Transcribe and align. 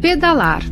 Pedalar. 0.00 0.62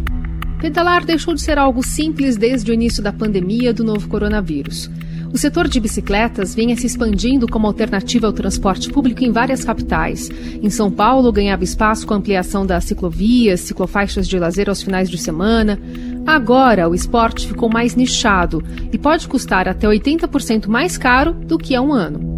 Pedalar 0.61 1.05
deixou 1.05 1.35
de 1.35 1.43
ser 1.43 1.59
algo 1.59 1.83
simples 1.83 2.37
desde 2.37 2.71
o 2.71 2.75
início 2.75 3.03
da 3.03 3.13
pandemia 3.13 3.75
do 3.75 3.85
novo 3.85 4.09
coronavírus. 4.09 4.91
O 5.33 5.39
setor 5.39 5.69
de 5.69 5.81
bicicletas 5.81 6.55
vinha 6.55 6.77
se 6.77 6.87
expandindo 6.87 7.47
como 7.47 7.67
alternativa 7.67 8.27
ao 8.27 8.33
transporte 8.33 8.91
público 8.91 9.23
em 9.23 9.33
várias 9.33 9.65
capitais. 9.65 10.31
Em 10.63 10.71
São 10.71 10.91
Paulo, 10.91 11.33
ganhava 11.33 11.65
espaço 11.65 12.07
com 12.07 12.15
a 12.15 12.17
ampliação 12.17 12.65
das 12.65 12.85
ciclovias, 12.85 13.61
ciclofaixas 13.61 14.27
de 14.27 14.39
lazer 14.39 14.69
aos 14.69 14.83
finais 14.83 15.11
de 15.11 15.19
semana. 15.19 15.79
Agora, 16.27 16.89
o 16.89 16.95
esporte 16.95 17.47
ficou 17.47 17.69
mais 17.69 17.95
nichado 17.95 18.65
e 18.93 18.97
pode 18.97 19.29
custar 19.29 19.69
até 19.69 19.87
80% 19.87 20.69
mais 20.69 20.97
caro 20.97 21.35
do 21.35 21.59
que 21.59 21.75
há 21.75 21.83
um 21.83 21.93
ano. 21.93 22.36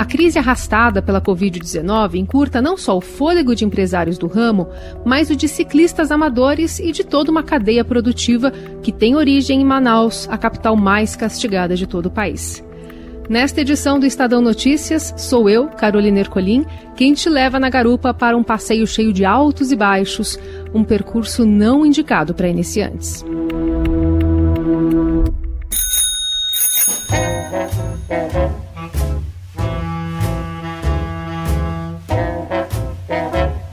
A 0.00 0.04
crise 0.06 0.38
arrastada 0.38 1.02
pela 1.02 1.20
Covid-19 1.20 2.14
encurta 2.14 2.62
não 2.62 2.74
só 2.74 2.96
o 2.96 3.02
fôlego 3.02 3.54
de 3.54 3.66
empresários 3.66 4.16
do 4.16 4.26
ramo, 4.26 4.66
mas 5.04 5.28
o 5.28 5.36
de 5.36 5.46
ciclistas 5.46 6.10
amadores 6.10 6.78
e 6.78 6.90
de 6.90 7.04
toda 7.04 7.30
uma 7.30 7.42
cadeia 7.42 7.84
produtiva 7.84 8.50
que 8.82 8.92
tem 8.92 9.14
origem 9.14 9.60
em 9.60 9.64
Manaus, 9.64 10.26
a 10.30 10.38
capital 10.38 10.74
mais 10.74 11.14
castigada 11.14 11.76
de 11.76 11.86
todo 11.86 12.06
o 12.06 12.10
país. 12.10 12.64
Nesta 13.28 13.60
edição 13.60 14.00
do 14.00 14.06
Estadão 14.06 14.40
Notícias, 14.40 15.12
sou 15.18 15.50
eu, 15.50 15.66
Carolina 15.66 16.20
Ercolim, 16.20 16.64
quem 16.96 17.12
te 17.12 17.28
leva 17.28 17.60
na 17.60 17.68
garupa 17.68 18.14
para 18.14 18.38
um 18.38 18.42
passeio 18.42 18.86
cheio 18.86 19.12
de 19.12 19.26
altos 19.26 19.70
e 19.70 19.76
baixos, 19.76 20.38
um 20.72 20.82
percurso 20.82 21.44
não 21.44 21.84
indicado 21.84 22.32
para 22.32 22.48
iniciantes. 22.48 23.22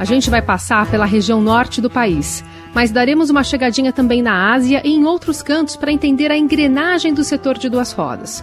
Gente 0.08 0.30
vai 0.30 0.42
passar 0.42 0.90
pela 0.90 1.06
região 1.06 1.42
norte 1.42 1.82
do 1.82 1.90
país, 1.90 2.44
mas 2.74 2.92
daremos 2.92 3.30
uma 3.30 3.44
chegadinha 3.44 3.92
também 3.92 4.22
na 4.22 4.54
Ásia 4.54 4.82
e 4.86 4.96
em 4.96 5.04
outros 5.04 5.42
cantos 5.42 5.76
para 5.76 5.92
entender 5.92 6.32
a 6.32 6.38
engrenagem 6.38 7.14
do 7.14 7.26
setor 7.26 7.58
de 7.58 7.68
duas 7.68 7.92
rodas. 7.92 8.42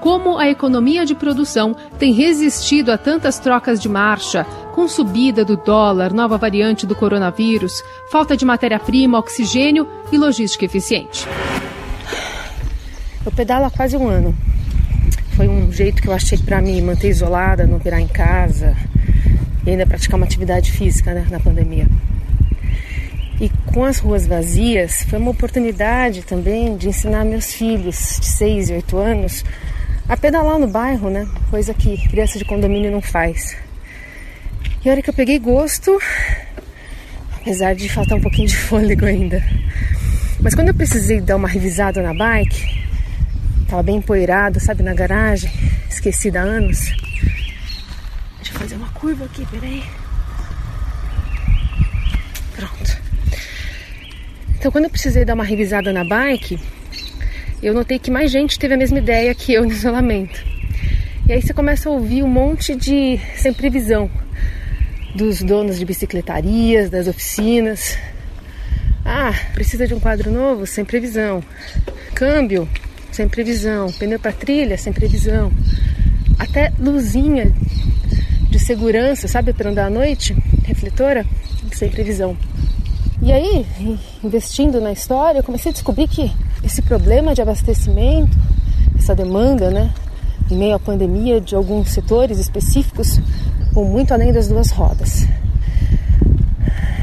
Como 0.00 0.36
a 0.36 0.50
economia 0.50 1.06
de 1.06 1.14
produção 1.14 1.74
tem 2.00 2.12
resistido 2.12 2.90
a 2.90 2.98
tantas 2.98 3.38
trocas 3.38 3.80
de 3.80 3.88
marcha, 3.88 4.44
com 4.74 4.88
subida 4.88 5.44
do 5.44 5.56
dólar, 5.56 6.12
nova 6.12 6.36
variante 6.36 6.84
do 6.84 6.96
coronavírus, 6.96 7.80
falta 8.10 8.36
de 8.36 8.44
matéria-prima, 8.44 9.16
oxigênio 9.16 9.88
e 10.10 10.18
logística 10.18 10.64
eficiente. 10.64 11.28
Eu 13.24 13.30
pedalo 13.30 13.66
há 13.66 13.70
quase 13.70 13.96
um 13.96 14.08
ano. 14.08 14.34
Foi 15.36 15.46
um 15.46 15.70
jeito 15.70 16.02
que 16.02 16.08
eu 16.08 16.12
achei 16.12 16.38
para 16.38 16.60
me 16.60 16.82
manter 16.82 17.08
isolada, 17.08 17.66
não 17.66 17.78
virar 17.78 18.00
em 18.00 18.08
casa, 18.08 18.76
e 19.66 19.70
ainda 19.70 19.86
praticar 19.86 20.16
uma 20.16 20.26
atividade 20.26 20.72
física 20.72 21.14
né, 21.14 21.26
na 21.30 21.40
pandemia. 21.40 21.86
E 23.40 23.50
com 23.66 23.84
as 23.84 23.98
ruas 23.98 24.26
vazias, 24.26 25.02
foi 25.08 25.18
uma 25.18 25.30
oportunidade 25.30 26.22
também 26.22 26.76
de 26.76 26.88
ensinar 26.88 27.24
meus 27.24 27.52
filhos 27.52 28.18
de 28.20 28.26
6 28.26 28.70
e 28.70 28.72
8 28.74 28.96
anos 28.96 29.44
a 30.08 30.16
pedalar 30.16 30.58
no 30.58 30.68
bairro, 30.68 31.10
né? 31.10 31.26
Coisa 31.50 31.74
que 31.74 31.96
criança 32.08 32.38
de 32.38 32.44
condomínio 32.44 32.92
não 32.92 33.00
faz. 33.00 33.56
E 34.84 34.88
a 34.88 34.92
hora 34.92 35.02
que 35.02 35.10
eu 35.10 35.14
peguei 35.14 35.38
gosto, 35.38 35.98
apesar 37.40 37.74
de 37.74 37.88
faltar 37.88 38.18
um 38.18 38.20
pouquinho 38.20 38.46
de 38.46 38.56
fôlego 38.68 39.04
ainda. 39.04 39.42
Mas 40.40 40.54
quando 40.54 40.68
eu 40.68 40.74
precisei 40.74 41.20
dar 41.20 41.36
uma 41.36 41.48
revisada 41.48 42.02
na 42.02 42.14
bike, 42.14 42.84
tava 43.66 43.82
bem 43.82 43.96
empoeirada, 43.96 44.60
sabe, 44.60 44.82
na 44.82 44.94
garagem, 44.94 45.50
esquecida 45.88 46.40
há 46.40 46.44
anos 46.44 46.92
fazer 48.54 48.76
uma 48.76 48.88
curva 48.90 49.24
aqui, 49.24 49.46
peraí. 49.46 49.82
Pronto. 52.56 52.98
Então, 54.56 54.70
quando 54.72 54.84
eu 54.84 54.90
precisei 54.90 55.24
dar 55.24 55.34
uma 55.34 55.44
revisada 55.44 55.92
na 55.92 56.04
bike, 56.04 56.58
eu 57.62 57.74
notei 57.74 57.98
que 57.98 58.10
mais 58.10 58.30
gente 58.30 58.58
teve 58.58 58.74
a 58.74 58.76
mesma 58.76 58.98
ideia 58.98 59.34
que 59.34 59.52
eu 59.52 59.64
no 59.64 59.72
isolamento. 59.72 60.42
E 61.26 61.32
aí 61.32 61.42
você 61.42 61.52
começa 61.52 61.88
a 61.88 61.92
ouvir 61.92 62.22
um 62.22 62.28
monte 62.28 62.74
de 62.74 63.18
sem 63.36 63.52
previsão 63.52 64.10
dos 65.14 65.42
donos 65.42 65.78
de 65.78 65.84
bicicletarias, 65.84 66.90
das 66.90 67.06
oficinas. 67.06 67.96
Ah, 69.04 69.32
precisa 69.54 69.86
de 69.86 69.94
um 69.94 70.00
quadro 70.00 70.30
novo? 70.30 70.66
Sem 70.66 70.84
previsão. 70.84 71.42
Câmbio? 72.14 72.68
Sem 73.12 73.28
previsão. 73.28 73.90
Pneu 73.92 74.18
para 74.18 74.32
trilha? 74.32 74.76
Sem 74.76 74.92
previsão. 74.92 75.52
Até 76.38 76.72
luzinha 76.78 77.54
de 78.54 78.60
segurança, 78.60 79.26
sabe, 79.26 79.52
para 79.52 79.68
andar 79.68 79.86
à 79.86 79.90
noite, 79.90 80.32
refletora, 80.62 81.26
sem 81.72 81.90
previsão. 81.90 82.36
E 83.20 83.32
aí, 83.32 83.66
investindo 84.22 84.80
na 84.80 84.92
história, 84.92 85.40
eu 85.40 85.42
comecei 85.42 85.70
a 85.70 85.72
descobrir 85.72 86.06
que 86.06 86.30
esse 86.62 86.80
problema 86.80 87.34
de 87.34 87.42
abastecimento, 87.42 88.38
essa 88.96 89.12
demanda, 89.12 89.72
né, 89.72 89.92
em 90.48 90.56
meio 90.56 90.76
à 90.76 90.78
pandemia 90.78 91.40
de 91.40 91.56
alguns 91.56 91.88
setores 91.90 92.38
específicos, 92.38 93.20
vão 93.72 93.86
muito 93.86 94.14
além 94.14 94.32
das 94.32 94.46
duas 94.46 94.70
rodas. 94.70 95.26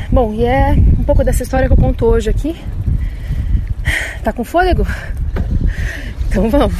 Bom, 0.10 0.34
e 0.34 0.46
é 0.46 0.72
um 0.72 1.04
pouco 1.04 1.22
dessa 1.22 1.44
história 1.44 1.68
que 1.68 1.74
eu 1.74 1.78
conto 1.78 2.06
hoje 2.06 2.30
aqui. 2.30 2.56
Tá 4.24 4.32
com 4.32 4.46
fôlego? 4.46 4.88
Então 6.30 6.50
vamos! 6.50 6.76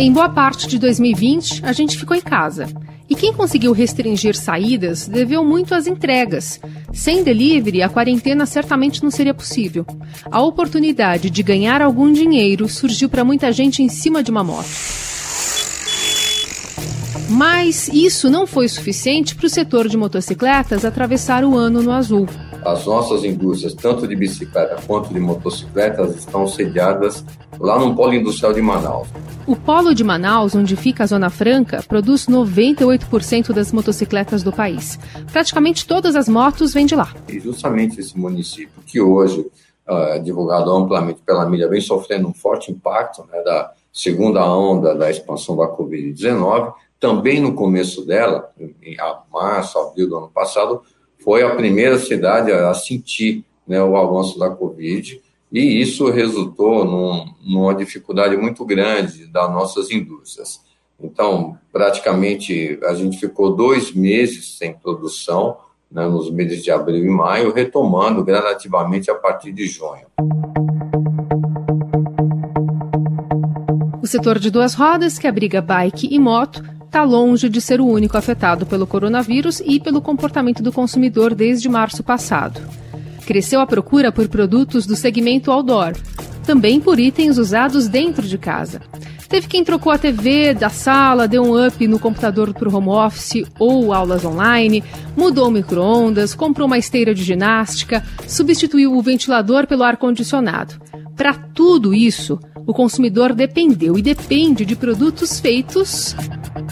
Em 0.00 0.12
boa 0.12 0.28
parte 0.28 0.68
de 0.68 0.78
2020, 0.78 1.64
a 1.64 1.72
gente 1.72 1.98
ficou 1.98 2.16
em 2.16 2.20
casa. 2.20 2.68
E 3.10 3.16
quem 3.16 3.32
conseguiu 3.32 3.72
restringir 3.72 4.36
saídas 4.36 5.08
deveu 5.08 5.44
muito 5.44 5.74
às 5.74 5.88
entregas. 5.88 6.60
Sem 6.92 7.24
delivery, 7.24 7.82
a 7.82 7.88
quarentena 7.88 8.46
certamente 8.46 9.02
não 9.02 9.10
seria 9.10 9.34
possível. 9.34 9.84
A 10.30 10.40
oportunidade 10.40 11.28
de 11.28 11.42
ganhar 11.42 11.82
algum 11.82 12.12
dinheiro 12.12 12.68
surgiu 12.68 13.08
para 13.08 13.24
muita 13.24 13.50
gente 13.50 13.82
em 13.82 13.88
cima 13.88 14.22
de 14.22 14.30
uma 14.30 14.44
moto. 14.44 14.68
Mas 17.28 17.88
isso 17.88 18.30
não 18.30 18.46
foi 18.46 18.68
suficiente 18.68 19.34
para 19.34 19.46
o 19.46 19.50
setor 19.50 19.88
de 19.88 19.96
motocicletas 19.96 20.84
atravessar 20.84 21.44
o 21.44 21.56
ano 21.56 21.82
no 21.82 21.90
azul. 21.90 22.28
As 22.64 22.84
nossas 22.86 23.24
indústrias, 23.24 23.74
tanto 23.74 24.06
de 24.06 24.16
bicicleta 24.16 24.76
quanto 24.86 25.12
de 25.12 25.20
motocicletas, 25.20 26.16
estão 26.16 26.46
sediadas 26.46 27.24
lá 27.58 27.78
no 27.78 27.94
Polo 27.94 28.14
Industrial 28.14 28.52
de 28.52 28.60
Manaus. 28.60 29.08
O 29.46 29.56
Polo 29.56 29.94
de 29.94 30.04
Manaus, 30.04 30.54
onde 30.54 30.76
fica 30.76 31.04
a 31.04 31.06
Zona 31.06 31.30
Franca, 31.30 31.82
produz 31.86 32.26
98% 32.26 33.52
das 33.52 33.72
motocicletas 33.72 34.42
do 34.42 34.52
país. 34.52 34.98
Praticamente 35.32 35.86
todas 35.86 36.14
as 36.16 36.28
motos 36.28 36.74
vêm 36.74 36.84
de 36.84 36.94
lá. 36.94 37.14
E 37.28 37.40
justamente 37.40 38.00
esse 38.00 38.18
município, 38.18 38.82
que 38.86 39.00
hoje 39.00 39.46
ah, 39.86 40.16
é 40.16 40.18
divulgado 40.18 40.70
amplamente 40.70 41.20
pela 41.24 41.48
mídia, 41.48 41.68
vem 41.68 41.80
sofrendo 41.80 42.28
um 42.28 42.34
forte 42.34 42.70
impacto 42.70 43.24
né, 43.32 43.42
da 43.42 43.72
segunda 43.90 44.44
onda 44.44 44.94
da 44.94 45.10
expansão 45.10 45.56
da 45.56 45.66
Covid-19, 45.66 46.74
também 47.00 47.40
no 47.40 47.54
começo 47.54 48.04
dela, 48.04 48.50
em 48.58 48.96
março, 49.32 49.78
abril 49.78 50.08
do 50.08 50.16
ano 50.18 50.28
passado, 50.28 50.82
foi 51.18 51.42
a 51.42 51.54
primeira 51.54 51.98
cidade 51.98 52.52
a 52.52 52.72
sentir 52.74 53.44
né, 53.66 53.82
o 53.82 53.96
avanço 53.96 54.38
da 54.38 54.48
Covid, 54.50 55.20
e 55.52 55.80
isso 55.80 56.10
resultou 56.10 56.84
num, 56.84 57.26
numa 57.42 57.74
dificuldade 57.74 58.36
muito 58.36 58.64
grande 58.64 59.26
das 59.26 59.50
nossas 59.50 59.90
indústrias. 59.90 60.60
Então, 61.00 61.56
praticamente, 61.72 62.78
a 62.84 62.94
gente 62.94 63.18
ficou 63.18 63.54
dois 63.54 63.92
meses 63.92 64.58
sem 64.58 64.74
produção, 64.74 65.56
né, 65.90 66.06
nos 66.06 66.30
meses 66.30 66.62
de 66.62 66.70
abril 66.70 67.04
e 67.04 67.08
maio, 67.08 67.52
retomando 67.52 68.24
gradativamente 68.24 69.10
a 69.10 69.14
partir 69.14 69.52
de 69.52 69.66
junho. 69.66 70.06
O 74.02 74.06
setor 74.06 74.38
de 74.38 74.50
duas 74.50 74.74
rodas, 74.74 75.18
que 75.18 75.26
abriga 75.26 75.60
bike 75.60 76.08
e 76.10 76.18
moto, 76.18 76.62
está 76.88 77.02
longe 77.02 77.50
de 77.50 77.60
ser 77.60 77.82
o 77.82 77.86
único 77.86 78.16
afetado 78.16 78.64
pelo 78.64 78.86
coronavírus 78.86 79.60
e 79.64 79.78
pelo 79.78 80.00
comportamento 80.00 80.62
do 80.62 80.72
consumidor 80.72 81.34
desde 81.34 81.68
março 81.68 82.02
passado. 82.02 82.60
Cresceu 83.26 83.60
a 83.60 83.66
procura 83.66 84.10
por 84.10 84.26
produtos 84.26 84.86
do 84.86 84.96
segmento 84.96 85.52
outdoor, 85.52 85.92
também 86.46 86.80
por 86.80 86.98
itens 86.98 87.36
usados 87.36 87.88
dentro 87.88 88.26
de 88.26 88.38
casa. 88.38 88.80
Teve 89.28 89.46
quem 89.46 89.62
trocou 89.62 89.92
a 89.92 89.98
TV 89.98 90.54
da 90.54 90.70
sala, 90.70 91.28
deu 91.28 91.42
um 91.42 91.66
up 91.66 91.86
no 91.86 91.98
computador 91.98 92.54
para 92.54 92.66
o 92.66 92.74
home 92.74 92.88
office 92.88 93.44
ou 93.58 93.92
aulas 93.92 94.24
online, 94.24 94.82
mudou 95.14 95.48
o 95.48 95.50
micro-ondas, 95.50 96.34
comprou 96.34 96.66
uma 96.66 96.78
esteira 96.78 97.14
de 97.14 97.22
ginástica, 97.22 98.02
substituiu 98.26 98.96
o 98.96 99.02
ventilador 99.02 99.66
pelo 99.66 99.82
ar-condicionado. 99.82 100.80
Para 101.14 101.34
tudo 101.34 101.92
isso, 101.92 102.40
o 102.66 102.72
consumidor 102.72 103.34
dependeu 103.34 103.98
e 103.98 104.02
depende 104.02 104.64
de 104.64 104.74
produtos 104.74 105.38
feitos 105.38 106.16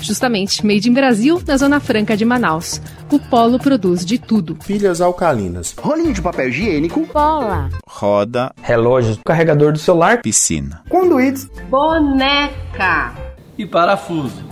Justamente, 0.01 0.65
made 0.65 0.89
in 0.89 0.93
Brasil, 0.93 1.43
na 1.47 1.57
Zona 1.57 1.81
Franca 1.81 2.17
de 2.17 2.25
Manaus. 2.25 2.81
O 3.11 3.19
Polo 3.19 3.59
produz 3.59 4.05
de 4.05 4.19
tudo. 4.19 4.57
Pilhas 4.67 5.01
alcalinas. 5.01 5.75
Rolinho 5.79 6.13
de 6.13 6.23
papel 6.23 6.49
higiênico. 6.49 7.07
Bola. 7.13 7.71
Roda. 7.89 8.53
Relógio. 8.63 9.19
Carregador 9.25 9.73
do 9.73 9.79
celular. 9.79 10.23
Piscina. 10.23 10.83
Conduítes. 10.89 11.49
Boneca. 11.69 13.15
E 13.59 13.67
parafuso. 13.67 14.45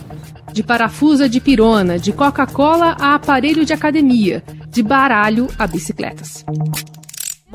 De 0.53 0.63
parafusa 0.63 1.29
de 1.29 1.41
pirona, 1.41 1.99
de 1.99 2.13
Coca-Cola 2.13 2.97
a 3.01 3.17
aparelho 3.17 3.65
de 3.65 3.73
academia, 3.73 4.43
de 4.69 4.83
baralho 4.83 5.49
a 5.59 5.67
bicicletas. 5.67 6.45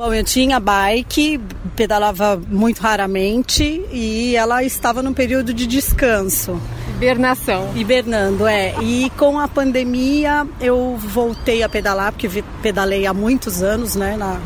Bom, 0.00 0.14
eu 0.14 0.24
tinha 0.24 0.58
bike, 0.58 1.38
pedalava 1.76 2.40
muito 2.48 2.80
raramente 2.80 3.84
e 3.92 4.34
ela 4.34 4.64
estava 4.64 5.02
num 5.02 5.12
período 5.12 5.52
de 5.52 5.66
descanso. 5.66 6.58
Hibernação. 6.96 7.70
Hibernando, 7.76 8.46
é. 8.46 8.74
E 8.80 9.10
com 9.18 9.38
a 9.38 9.46
pandemia 9.46 10.48
eu 10.58 10.96
voltei 10.96 11.62
a 11.62 11.68
pedalar, 11.68 12.12
porque 12.12 12.42
pedalei 12.62 13.06
há 13.06 13.12
muitos 13.12 13.62
anos, 13.62 13.94
né, 13.94 14.16
na, 14.16 14.40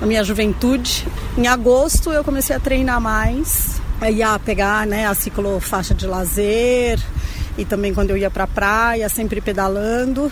na 0.00 0.06
minha 0.08 0.24
juventude. 0.24 1.06
Em 1.36 1.46
agosto 1.46 2.10
eu 2.10 2.24
comecei 2.24 2.56
a 2.56 2.58
treinar 2.58 3.00
mais, 3.00 3.80
ia 4.02 4.36
pegar, 4.40 4.84
né, 4.84 5.06
a 5.06 5.14
ciclofaixa 5.14 5.94
de 5.94 6.08
lazer 6.08 6.98
e 7.56 7.64
também 7.64 7.94
quando 7.94 8.10
eu 8.10 8.16
ia 8.16 8.30
pra 8.32 8.48
praia, 8.48 9.08
sempre 9.08 9.40
pedalando 9.40 10.28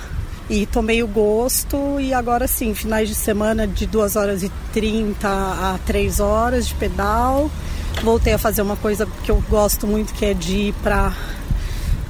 e 0.49 0.65
tomei 0.67 1.03
o 1.03 1.09
gosto 1.09 1.99
e 1.99 2.15
agora 2.15 2.47
sim, 2.47 2.75
finais 2.75 3.09
de 3.09 3.15
semana 3.15 3.67
de 3.67 3.87
2 3.87 4.17
horas 4.17 4.43
e 4.43 4.51
30 4.73 5.29
a 5.29 5.79
3 5.85 6.21
horas 6.21 6.69
de 6.69 6.75
pedal. 6.75 7.51
Voltei 8.03 8.35
a 8.35 8.39
fazer 8.39 8.63
uma 8.63 8.77
coisa 8.77 9.07
que 9.25 9.31
eu 9.31 9.43
gosto 9.49 9.87
muito, 9.87 10.15
que 10.15 10.25
é 10.25 10.35
de 10.35 10.57
ir 10.57 10.75
para 10.83 11.13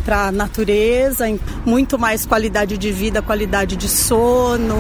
para 0.05 0.31
natureza, 0.31 1.25
muito 1.65 1.99
mais 1.99 2.25
qualidade 2.25 2.79
de 2.79 2.93
vida, 2.93 3.21
qualidade 3.21 3.75
de 3.75 3.89
sono, 3.89 4.77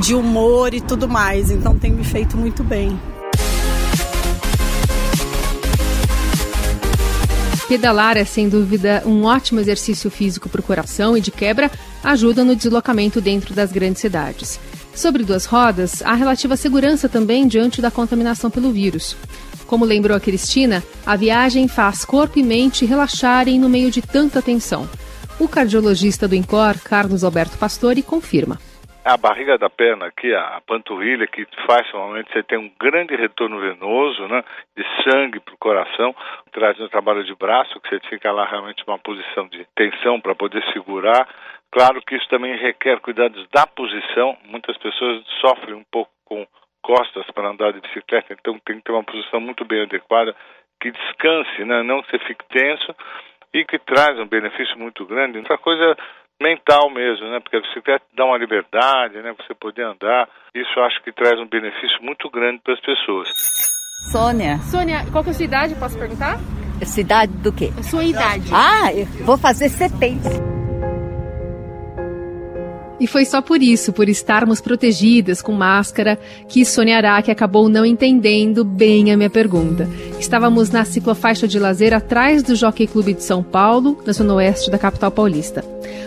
de 0.00 0.14
humor 0.14 0.72
e 0.72 0.80
tudo 0.80 1.06
mais. 1.06 1.50
Então 1.50 1.78
tem 1.78 1.92
me 1.92 2.02
feito 2.02 2.34
muito 2.34 2.64
bem. 2.64 2.98
Pedalar 7.68 8.16
é 8.16 8.24
sem 8.24 8.48
dúvida 8.48 9.02
um 9.04 9.24
ótimo 9.24 9.60
exercício 9.60 10.10
físico 10.10 10.48
para 10.48 10.62
o 10.62 10.64
coração 10.64 11.14
e 11.14 11.20
de 11.20 11.30
quebra 11.30 11.70
ajuda 12.02 12.42
no 12.42 12.56
deslocamento 12.56 13.20
dentro 13.20 13.54
das 13.54 13.70
grandes 13.70 14.00
cidades. 14.00 14.58
Sobre 14.94 15.22
duas 15.22 15.44
rodas, 15.44 16.00
há 16.00 16.14
relativa 16.14 16.56
segurança 16.56 17.10
também 17.10 17.46
diante 17.46 17.82
da 17.82 17.90
contaminação 17.90 18.50
pelo 18.50 18.72
vírus. 18.72 19.14
Como 19.66 19.84
lembrou 19.84 20.16
a 20.16 20.20
Cristina, 20.20 20.82
a 21.04 21.14
viagem 21.14 21.68
faz 21.68 22.06
corpo 22.06 22.38
e 22.38 22.42
mente 22.42 22.86
relaxarem 22.86 23.60
no 23.60 23.68
meio 23.68 23.90
de 23.90 24.00
tanta 24.00 24.40
tensão. 24.40 24.88
O 25.38 25.46
cardiologista 25.46 26.26
do 26.26 26.34
INCOR, 26.34 26.78
Carlos 26.82 27.22
Alberto 27.22 27.58
Pastore, 27.58 28.02
confirma 28.02 28.58
a 29.08 29.16
barriga 29.16 29.56
da 29.56 29.70
perna 29.70 30.06
aqui, 30.06 30.34
a 30.34 30.60
panturrilha, 30.66 31.26
que 31.26 31.46
faz 31.66 31.90
normalmente 31.92 32.30
você 32.30 32.42
tem 32.42 32.58
um 32.58 32.70
grande 32.78 33.16
retorno 33.16 33.58
venoso, 33.58 34.28
né, 34.28 34.44
de 34.76 34.84
sangue 35.02 35.40
para 35.40 35.54
o 35.54 35.58
coração, 35.58 36.14
traz 36.52 36.78
no 36.78 36.90
trabalho 36.90 37.24
de 37.24 37.34
braço, 37.34 37.80
que 37.80 37.88
você 37.88 38.00
fica 38.08 38.30
lá 38.30 38.44
realmente 38.44 38.84
numa 38.86 38.98
posição 38.98 39.48
de 39.48 39.66
tensão 39.74 40.20
para 40.20 40.34
poder 40.34 40.62
segurar. 40.72 41.26
Claro 41.72 42.02
que 42.02 42.16
isso 42.16 42.28
também 42.28 42.54
requer 42.56 43.00
cuidados 43.00 43.46
da 43.48 43.66
posição. 43.66 44.36
Muitas 44.44 44.76
pessoas 44.76 45.24
sofrem 45.40 45.74
um 45.74 45.84
pouco 45.90 46.10
com 46.26 46.46
costas 46.82 47.24
para 47.30 47.48
andar 47.48 47.72
de 47.72 47.80
bicicleta, 47.80 48.34
então 48.34 48.58
tem 48.60 48.76
que 48.76 48.84
ter 48.84 48.92
uma 48.92 49.04
posição 49.04 49.40
muito 49.40 49.64
bem 49.64 49.82
adequada, 49.82 50.36
que 50.80 50.90
descanse, 50.90 51.64
né, 51.64 51.82
não 51.82 52.02
que 52.02 52.10
você 52.10 52.18
fique 52.26 52.44
tenso 52.50 52.94
e 53.54 53.64
que 53.64 53.78
traz 53.78 54.18
um 54.18 54.26
benefício 54.26 54.78
muito 54.78 55.06
grande. 55.06 55.38
Outra 55.38 55.56
coisa 55.56 55.96
mental 56.40 56.90
mesmo, 56.90 57.26
né? 57.30 57.40
Porque 57.40 57.56
a 57.56 57.60
bicicleta 57.60 58.04
dá 58.16 58.24
uma 58.24 58.38
liberdade, 58.38 59.20
né? 59.20 59.34
Você 59.38 59.54
poder 59.54 59.84
andar. 59.84 60.28
Isso 60.54 60.70
eu 60.76 60.84
acho 60.84 61.02
que 61.02 61.12
traz 61.12 61.38
um 61.40 61.46
benefício 61.46 62.02
muito 62.02 62.30
grande 62.30 62.60
para 62.62 62.74
as 62.74 62.80
pessoas. 62.80 63.28
Sônia. 64.12 64.58
Sônia, 64.70 65.04
qual 65.10 65.22
que 65.22 65.30
é 65.30 65.32
a 65.32 65.34
sua 65.34 65.44
idade, 65.44 65.74
posso 65.74 65.98
perguntar? 65.98 66.38
Cidade 66.84 67.32
do 67.38 67.52
quê? 67.52 67.70
A 67.76 67.82
sua 67.82 68.04
idade. 68.04 68.50
Ah, 68.52 68.92
eu 68.94 69.04
vou 69.24 69.36
fazer 69.36 69.68
70. 69.68 70.57
E 73.00 73.06
foi 73.06 73.24
só 73.24 73.40
por 73.40 73.62
isso, 73.62 73.92
por 73.92 74.08
estarmos 74.08 74.60
protegidas 74.60 75.40
com 75.40 75.52
máscara, 75.52 76.18
que 76.48 76.64
Sônia 76.64 76.96
Araque 76.96 77.30
acabou 77.30 77.68
não 77.68 77.86
entendendo 77.86 78.64
bem 78.64 79.12
a 79.12 79.16
minha 79.16 79.30
pergunta. 79.30 79.88
Estávamos 80.18 80.70
na 80.70 80.84
ciclofaixa 80.84 81.46
de 81.46 81.58
lazer 81.58 81.94
atrás 81.94 82.42
do 82.42 82.56
Jockey 82.56 82.88
Clube 82.88 83.14
de 83.14 83.22
São 83.22 83.42
Paulo, 83.42 84.02
na 84.04 84.12
zona 84.12 84.34
oeste 84.34 84.70
da 84.70 84.78
capital 84.78 85.12
paulista. 85.12 85.64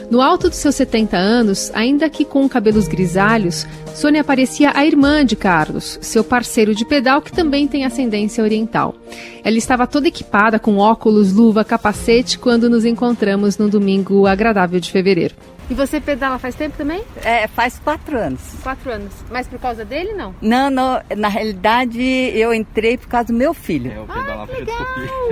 No 0.10 0.22
alto 0.22 0.50
dos 0.50 0.58
seus 0.58 0.76
70 0.76 1.16
anos, 1.16 1.72
ainda 1.74 2.10
que 2.10 2.26
com 2.26 2.48
cabelos 2.50 2.90
grisalhos, 2.90 3.66
Sônia 3.96 4.26
parecia 4.26 4.72
a 4.76 4.86
irmã 4.86 5.26
de 5.26 5.38
Carlos, 5.38 5.98
seu 6.02 6.22
parceiro 6.22 6.76
de 6.76 6.84
pedal 6.84 7.22
que 7.22 7.32
também 7.32 7.66
tem 7.66 7.86
ascendência 7.86 8.44
oriental. 8.44 8.94
Ela 9.42 9.58
estava 9.58 9.88
toda 9.88 10.10
equipada 10.10 10.60
com 10.60 10.78
óculos, 10.78 11.32
luva, 11.32 11.64
capacete 11.64 12.38
quando 12.38 12.70
nos 12.70 12.84
encontramos 12.84 13.58
no 13.58 13.70
domingo 13.70 14.28
agradável 14.28 14.82
de 14.82 14.92
fevereiro. 14.92 15.36
E 15.72 15.74
você 15.74 16.02
pedala 16.02 16.38
faz 16.38 16.54
tempo 16.54 16.76
também? 16.78 17.02
É, 17.24 17.48
faz 17.48 17.80
quatro 17.80 18.18
anos. 18.18 18.42
Quatro 18.62 18.92
anos. 18.92 19.14
Mas 19.32 19.48
por 19.48 19.58
causa 19.58 19.86
dele, 19.86 20.12
não? 20.12 20.36
Não, 20.42 20.70
não. 20.70 21.02
Na 21.16 21.30
realidade, 21.30 22.02
eu 22.02 22.54
entrei 22.54 22.98
por 22.98 23.08
causa 23.08 23.28
do 23.28 23.34
meu 23.34 23.54
filho. 23.54 23.90
É, 23.90 24.02
o 24.02 24.06
pedalar 24.06 24.50
ah, 24.50 24.54
legal. 24.54 24.88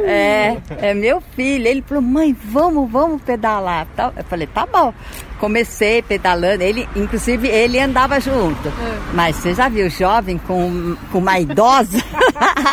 É, 0.06 0.58
é 0.78 0.94
meu 0.94 1.20
filho. 1.20 1.68
Ele 1.68 1.82
falou, 1.82 2.02
mãe, 2.02 2.32
vamos, 2.32 2.90
vamos 2.90 3.22
pedalar. 3.22 3.86
Eu 4.16 4.24
falei, 4.24 4.48
tá 4.48 4.66
bom. 4.66 4.94
Comecei 5.40 6.02
pedalando. 6.02 6.64
Ele, 6.64 6.88
inclusive, 6.96 7.50
ele 7.50 7.78
andava 7.78 8.18
junto. 8.22 8.70
É. 8.70 9.14
Mas 9.14 9.36
você 9.36 9.54
já 9.54 9.68
viu, 9.68 9.90
jovem 9.90 10.38
com, 10.38 10.96
com 11.12 11.18
uma 11.18 11.38
idosa? 11.38 11.98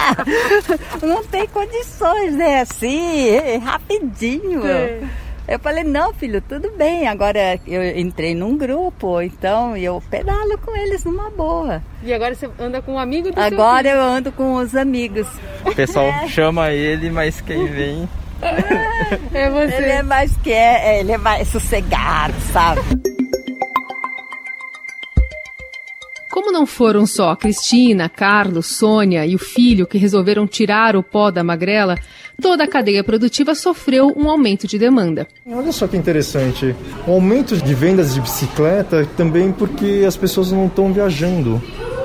não 1.03 1.25
tem 1.25 1.49
condições, 1.49 2.33
né? 2.33 2.61
Assim, 2.61 3.59
rapidinho. 3.59 4.65
É. 4.65 5.01
Eu 5.49 5.61
falei, 5.61 5.85
não, 5.85 6.13
filho, 6.13 6.41
tudo 6.41 6.73
bem. 6.73 7.07
Agora 7.07 7.61
eu 7.67 7.97
entrei 7.97 8.35
num 8.35 8.57
grupo, 8.57 9.21
então 9.23 9.77
eu 9.77 10.03
pedalo 10.11 10.59
com 10.59 10.77
eles 10.77 11.05
numa 11.05 11.31
boa. 11.31 11.83
E 12.03 12.13
agora 12.13 12.35
você 12.35 12.51
anda 12.59 12.83
com 12.83 12.95
um 12.95 12.99
amigo 12.99 13.31
do 13.31 13.41
Agora 13.41 13.89
eu 13.89 14.01
ando 14.01 14.33
com 14.33 14.55
os 14.55 14.75
amigos. 14.75 15.27
O 15.65 15.73
pessoal 15.75 16.07
é. 16.25 16.29
chama 16.29 16.73
ele, 16.73 17.11
mas 17.11 17.41
quem 17.41 17.67
vem. 17.67 18.09
É 19.33 19.49
você. 19.49 19.77
Ele 19.77 19.91
é 19.91 20.03
mais 20.03 20.37
que 20.37 20.53
é, 20.53 21.01
ele 21.01 21.13
é 21.13 21.19
mais 21.19 21.49
sossegado, 21.49 22.35
sabe? 22.53 22.81
Como 26.37 26.53
não 26.53 26.67
foram 26.67 27.07
só 27.07 27.35
Cristina, 27.35 28.11
Carlos, 28.11 28.67
Sônia 28.67 29.25
e 29.25 29.35
o 29.35 29.39
filho 29.39 29.87
que 29.87 29.97
resolveram 29.97 30.47
tirar 30.47 30.95
o 30.95 31.03
pó 31.03 31.31
da 31.31 31.43
magrela, 31.43 31.95
toda 32.40 32.64
a 32.64 32.69
cadeia 32.69 33.02
produtiva 33.02 33.55
sofreu 33.55 34.12
um 34.16 34.28
aumento 34.28 34.66
de 34.66 34.78
demanda. 34.78 35.26
Olha 35.47 35.73
só 35.73 35.87
que 35.87 35.97
interessante, 35.97 36.75
o 37.07 37.12
aumento 37.12 37.57
de 37.57 37.75
vendas 37.75 38.14
de 38.14 38.21
bicicleta 38.21 39.07
também 39.16 39.52
porque 39.52 40.05
as 40.07 40.16
pessoas 40.16 40.52
não 40.52 40.66
estão 40.66 40.93
viajando. 40.93 41.62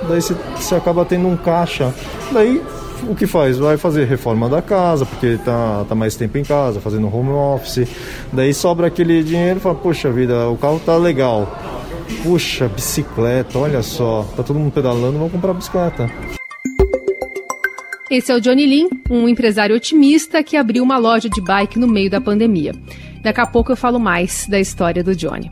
Daí 0.08 0.22
você 0.22 0.76
acaba 0.76 1.06
tendo 1.06 1.28
um 1.28 1.38
caixa. 1.38 1.94
Daí 2.32 2.62
o 3.08 3.16
que 3.16 3.26
faz? 3.26 3.58
Vai 3.58 3.78
fazer 3.78 4.06
reforma 4.06 4.50
da 4.50 4.62
casa, 4.62 5.06
porque 5.06 5.38
tá, 5.44 5.86
tá 5.88 5.96
mais 5.96 6.16
tempo 6.16 6.38
em 6.38 6.44
casa, 6.44 6.80
fazendo 6.80 7.14
home 7.14 7.30
office. 7.30 7.88
Daí 8.32 8.54
sobra 8.54 8.88
aquele 8.88 9.24
dinheiro 9.24 9.58
e 9.58 9.62
fala, 9.62 9.76
poxa 9.76 10.12
vida, 10.12 10.50
o 10.50 10.58
carro 10.58 10.82
tá 10.86 10.98
legal. 10.98 11.60
Puxa, 12.24 12.68
bicicleta, 12.68 13.58
olha 13.58 13.82
só, 13.82 14.28
tá 14.36 14.44
todo 14.44 14.60
mundo 14.60 14.72
pedalando, 14.72 15.18
vamos 15.18 15.32
comprar 15.32 15.54
bicicleta. 15.54 16.10
Esse 18.12 18.30
é 18.30 18.36
o 18.36 18.42
Johnny 18.42 18.66
Lin, 18.66 18.90
um 19.10 19.26
empresário 19.30 19.74
otimista 19.74 20.44
que 20.44 20.58
abriu 20.58 20.84
uma 20.84 20.98
loja 20.98 21.30
de 21.30 21.40
bike 21.40 21.80
no 21.80 21.88
meio 21.88 22.10
da 22.10 22.20
pandemia. 22.20 22.74
Daqui 23.22 23.40
a 23.40 23.46
pouco 23.46 23.72
eu 23.72 23.76
falo 23.78 24.02
mais 24.02 24.46
da 24.50 24.60
história 24.60 25.02
do 25.02 25.16
Johnny. 25.16 25.50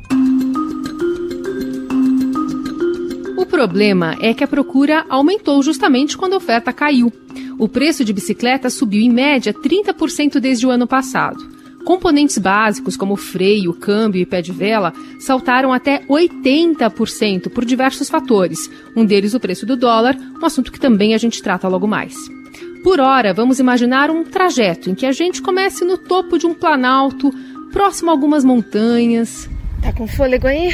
O 3.37 3.45
problema 3.45 4.17
é 4.21 4.33
que 4.33 4.43
a 4.43 4.47
procura 4.47 5.05
aumentou 5.07 5.63
justamente 5.63 6.17
quando 6.17 6.33
a 6.33 6.37
oferta 6.37 6.73
caiu. 6.73 7.09
O 7.57 7.69
preço 7.69 8.03
de 8.03 8.11
bicicleta 8.11 8.69
subiu 8.69 9.01
em 9.01 9.09
média 9.09 9.53
30% 9.53 10.37
desde 10.41 10.67
o 10.67 10.69
ano 10.69 10.85
passado. 10.85 11.39
Componentes 11.85 12.37
básicos 12.37 12.97
como 12.97 13.15
freio, 13.15 13.73
câmbio 13.73 14.21
e 14.21 14.25
pé 14.25 14.41
de 14.41 14.51
vela 14.51 14.91
saltaram 15.17 15.71
até 15.71 16.03
80% 16.09 17.49
por 17.51 17.63
diversos 17.63 18.09
fatores, 18.09 18.69
um 18.97 19.05
deles 19.05 19.33
o 19.33 19.39
preço 19.39 19.65
do 19.65 19.77
dólar, 19.77 20.17
um 20.17 20.45
assunto 20.45 20.73
que 20.73 20.79
também 20.79 21.13
a 21.13 21.17
gente 21.17 21.41
trata 21.41 21.65
logo 21.69 21.87
mais. 21.87 22.37
Por 22.83 22.99
hora, 22.99 23.33
vamos 23.33 23.59
imaginar 23.59 24.09
um 24.09 24.23
trajeto 24.23 24.89
em 24.89 24.95
que 24.95 25.05
a 25.05 25.11
gente 25.11 25.41
comece 25.41 25.83
no 25.83 25.97
topo 25.97 26.37
de 26.37 26.45
um 26.45 26.53
planalto, 26.53 27.31
próximo 27.71 28.09
a 28.09 28.13
algumas 28.13 28.43
montanhas. 28.43 29.49
Tá 29.81 29.91
com 29.91 30.07
fôlego 30.07 30.47
aí? 30.47 30.73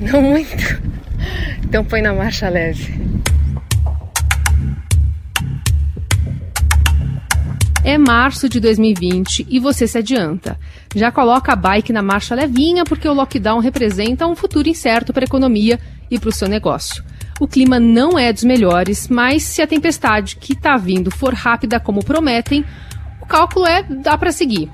Não 0.00 0.22
muito. 0.22 0.82
Então 1.64 1.84
põe 1.84 2.02
na 2.02 2.12
marcha 2.12 2.48
leve. 2.48 3.04
é 7.84 7.98
março 7.98 8.48
de 8.48 8.58
2020 8.60 9.46
e 9.48 9.60
você 9.60 9.86
se 9.86 9.98
adianta. 9.98 10.58
Já 10.96 11.12
coloca 11.12 11.52
a 11.52 11.56
bike 11.56 11.92
na 11.92 12.02
marcha 12.02 12.34
levinha 12.34 12.82
porque 12.82 13.06
o 13.06 13.12
lockdown 13.12 13.60
representa 13.60 14.26
um 14.26 14.34
futuro 14.34 14.70
incerto 14.70 15.12
para 15.12 15.24
a 15.24 15.26
economia 15.26 15.78
e 16.10 16.18
para 16.18 16.30
o 16.30 16.32
seu 16.32 16.48
negócio. 16.48 17.04
O 17.40 17.48
clima 17.48 17.80
não 17.80 18.18
é 18.18 18.32
dos 18.32 18.44
melhores, 18.44 19.08
mas 19.08 19.42
se 19.42 19.60
a 19.60 19.66
tempestade 19.66 20.36
que 20.36 20.52
está 20.52 20.76
vindo 20.76 21.10
for 21.10 21.34
rápida 21.34 21.80
como 21.80 22.04
prometem, 22.04 22.64
o 23.20 23.26
cálculo 23.26 23.66
é 23.66 23.82
dá 23.82 24.16
para 24.16 24.30
seguir. 24.30 24.70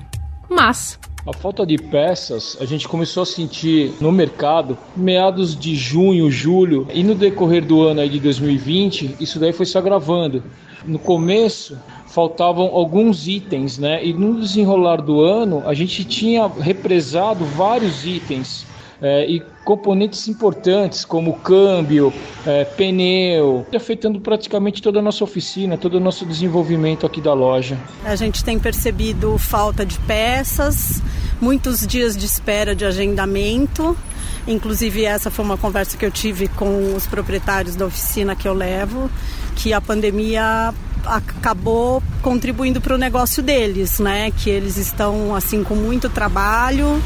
Mas 0.47 0.99
a 1.25 1.33
falta 1.33 1.65
de 1.65 1.77
peças 1.77 2.57
a 2.59 2.65
gente 2.65 2.87
começou 2.87 3.21
a 3.21 3.25
sentir 3.27 3.93
no 4.01 4.11
mercado 4.11 4.75
meados 4.95 5.55
de 5.55 5.75
junho, 5.75 6.31
julho 6.31 6.87
e 6.91 7.03
no 7.03 7.13
decorrer 7.13 7.63
do 7.63 7.83
ano 7.83 8.01
aí 8.01 8.09
de 8.09 8.19
2020 8.19 9.17
isso 9.19 9.39
daí 9.39 9.53
foi 9.53 9.67
se 9.67 9.77
agravando. 9.77 10.43
No 10.83 10.97
começo 10.97 11.77
faltavam 12.07 12.65
alguns 12.65 13.27
itens, 13.27 13.77
né? 13.77 14.03
E 14.03 14.13
no 14.13 14.39
desenrolar 14.41 14.97
do 14.97 15.21
ano 15.21 15.61
a 15.65 15.75
gente 15.75 16.03
tinha 16.03 16.47
represado 16.47 17.45
vários 17.45 18.03
itens 18.05 18.65
é, 19.01 19.25
e 19.25 19.41
componentes 19.65 20.27
importantes 20.27 21.03
como 21.03 21.33
câmbio, 21.39 22.13
é, 22.45 22.63
pneu, 22.63 23.65
afetando 23.75 24.19
praticamente 24.19 24.81
toda 24.81 24.99
a 24.99 25.01
nossa 25.01 25.23
oficina, 25.23 25.77
todo 25.77 25.95
o 25.95 25.99
nosso 25.99 26.25
desenvolvimento 26.25 27.05
aqui 27.05 27.19
da 27.19 27.33
loja. 27.33 27.77
A 28.05 28.15
gente 28.15 28.43
tem 28.43 28.59
percebido 28.59 29.37
falta 29.37 29.85
de 29.85 29.97
peças, 29.99 31.01
muitos 31.41 31.85
dias 31.85 32.15
de 32.15 32.25
espera 32.25 32.75
de 32.75 32.85
agendamento. 32.85 33.97
Inclusive 34.47 35.05
essa 35.05 35.29
foi 35.29 35.45
uma 35.45 35.57
conversa 35.57 35.97
que 35.97 36.05
eu 36.05 36.11
tive 36.11 36.47
com 36.47 36.95
os 36.95 37.05
proprietários 37.05 37.75
da 37.75 37.85
oficina 37.85 38.35
que 38.35 38.47
eu 38.47 38.53
levo, 38.53 39.09
que 39.55 39.73
a 39.73 39.79
pandemia 39.79 40.73
acabou 41.05 42.01
contribuindo 42.21 42.79
para 42.79 42.95
o 42.95 42.97
negócio 42.97 43.41
deles, 43.41 43.99
né? 43.99 44.31
Que 44.31 44.49
eles 44.49 44.77
estão 44.77 45.35
assim 45.35 45.63
com 45.63 45.75
muito 45.75 46.09
trabalho 46.09 47.01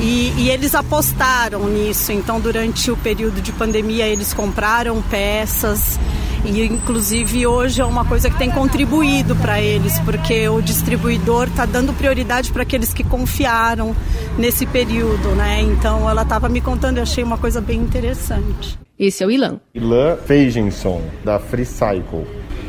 e, 0.00 0.32
e, 0.36 0.50
eles 0.50 0.74
apostaram 0.74 1.66
nisso. 1.68 2.12
Então, 2.12 2.40
durante 2.40 2.90
o 2.90 2.96
período 2.96 3.40
de 3.40 3.52
pandemia, 3.52 4.06
eles 4.06 4.34
compraram 4.34 5.00
peças. 5.02 5.98
E, 6.44 6.64
inclusive, 6.64 7.46
hoje 7.46 7.80
é 7.80 7.84
uma 7.84 8.04
coisa 8.04 8.28
que 8.28 8.36
tem 8.36 8.50
contribuído 8.50 9.34
para 9.36 9.60
eles, 9.60 9.98
porque 10.00 10.48
o 10.48 10.60
distribuidor 10.60 11.48
está 11.48 11.64
dando 11.64 11.92
prioridade 11.92 12.52
para 12.52 12.62
aqueles 12.62 12.92
que 12.92 13.02
confiaram 13.02 13.96
nesse 14.38 14.66
período, 14.66 15.30
né? 15.30 15.60
Então, 15.62 16.08
ela 16.08 16.22
estava 16.22 16.48
me 16.48 16.60
contando, 16.60 16.98
eu 16.98 17.02
achei 17.02 17.24
uma 17.24 17.38
coisa 17.38 17.60
bem 17.60 17.80
interessante. 17.80 18.78
Esse 18.98 19.24
é 19.24 19.26
o 19.26 19.30
Ilan. 19.30 19.60
Ilan 19.74 20.16
Feigenson, 20.16 21.02
da 21.24 21.38
Free 21.38 21.66
Cycle. 21.66 22.26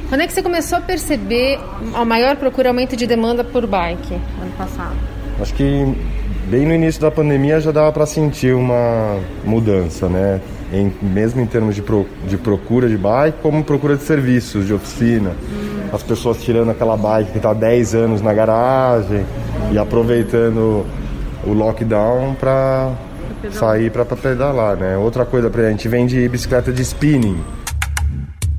Quando 0.10 0.22
é 0.22 0.28
que 0.28 0.34
você 0.34 0.42
começou 0.42 0.78
a 0.78 0.82
perceber 0.82 1.60
a 1.94 2.06
maior 2.06 2.38
procura, 2.38 2.70
aumento 2.70 2.96
de 2.96 3.06
demanda 3.06 3.44
por 3.44 3.68
bike 3.68 4.14
ano 4.14 4.52
passado? 4.58 4.96
Acho 5.40 5.54
que 5.54 5.96
bem 6.50 6.66
no 6.66 6.74
início 6.74 7.02
da 7.02 7.12
pandemia 7.12 7.60
já 7.60 7.72
dava 7.72 7.92
para 7.92 8.06
sentir 8.06 8.54
uma 8.56 9.20
mudança, 9.44 10.08
né? 10.08 10.42
Em, 10.72 10.92
mesmo 11.02 11.42
em 11.42 11.46
termos 11.46 11.76
de, 11.76 11.82
pro, 11.82 12.06
de 12.28 12.38
procura 12.38 12.90
de 12.90 12.98
bike, 12.98 13.40
como 13.42 13.64
procura 13.64 13.96
de 13.96 14.04
serviços, 14.04 14.66
de 14.66 14.74
oficina. 14.74 15.32
As 15.92 16.04
pessoas 16.04 16.42
tirando 16.42 16.72
aquela 16.72 16.98
bike 16.98 17.32
que 17.32 17.38
está 17.38 17.54
10 17.54 17.96
anos 17.96 18.22
na 18.22 18.34
garagem 18.34 19.26
e 19.72 19.78
aproveitando 19.78 20.86
o 21.46 21.54
lockdown 21.54 22.36
para 22.36 22.94
sair 23.52 23.92
para 23.92 24.06
pedalar, 24.06 24.76
né? 24.78 24.98
Outra 24.98 25.26
coisa, 25.26 25.50
a 25.54 25.70
gente 25.70 25.88
vende 25.88 26.28
bicicleta 26.28 26.72
de 26.72 26.82
spinning. 26.82 27.42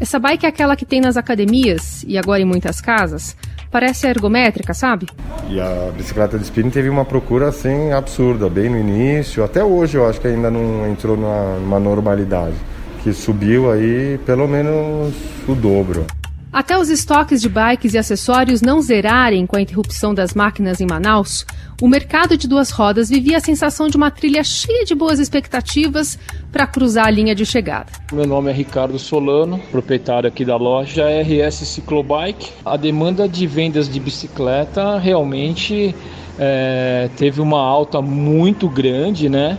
Essa 0.01 0.19
bike 0.19 0.47
é 0.47 0.49
aquela 0.49 0.77
que 0.77 0.87
tem 0.87 1.01
nas 1.01 1.17
academias 1.17 2.05
e 2.07 2.17
agora 2.17 2.41
em 2.41 2.45
muitas 2.45 2.81
casas. 2.81 3.37
Parece 3.71 4.07
ergométrica, 4.07 4.73
sabe? 4.73 5.07
E 5.49 5.61
a 5.61 5.91
bicicleta 5.97 6.39
de 6.39 6.45
spinning 6.45 6.71
teve 6.71 6.89
uma 6.89 7.05
procura 7.05 7.49
assim 7.49 7.93
absurda, 7.93 8.49
bem 8.49 8.69
no 8.69 8.79
início. 8.79 9.45
Até 9.45 9.63
hoje 9.63 9.97
eu 9.97 10.09
acho 10.09 10.21
que 10.21 10.27
ainda 10.27 10.51
não 10.51 10.87
entrou 10.89 11.17
numa, 11.17 11.59
numa 11.59 11.79
normalidade. 11.79 12.55
Que 13.03 13.13
subiu 13.13 13.71
aí 13.71 14.19
pelo 14.27 14.49
menos 14.49 15.15
o 15.47 15.55
dobro. 15.55 16.07
Até 16.51 16.79
os 16.79 16.89
estoques 16.89 17.43
de 17.43 17.49
bikes 17.49 17.93
e 17.93 17.99
acessórios 17.99 18.63
não 18.63 18.81
zerarem 18.81 19.47
com 19.47 19.57
a 19.57 19.61
interrupção 19.61 20.15
das 20.15 20.33
máquinas 20.33 20.81
em 20.81 20.87
Manaus, 20.87 21.45
o 21.81 21.87
mercado 21.87 22.39
de 22.39 22.49
duas 22.49 22.71
rodas 22.71 23.11
vivia 23.11 23.37
a 23.37 23.41
sensação 23.41 23.87
de 23.87 23.99
uma 23.99 24.11
trilha 24.11 24.43
cheia 24.43 24.83
de 24.83 24.95
boas 24.95 25.19
expectativas 25.19 26.19
para 26.51 26.67
cruzar 26.67 27.07
a 27.07 27.11
linha 27.11 27.35
de 27.35 27.45
chegada. 27.45 27.93
Meu 28.11 28.27
nome 28.27 28.51
é 28.51 28.55
Ricardo 28.55 28.99
Solano, 28.99 29.59
proprietário 29.71 30.27
aqui 30.27 30.43
da 30.43 30.57
loja 30.57 31.05
RS 31.07 31.67
Ciclobike. 31.69 32.51
A 32.65 32.79
demanda 32.79 33.29
de 33.29 33.47
vendas 33.47 33.87
de 33.87 34.01
bicicleta 34.01 34.99
realmente 34.99 35.95
é, 36.39 37.11
teve 37.19 37.43
uma 37.43 37.61
alta 37.61 38.01
muito 38.01 38.71
grande, 38.71 39.29
né? 39.29 39.59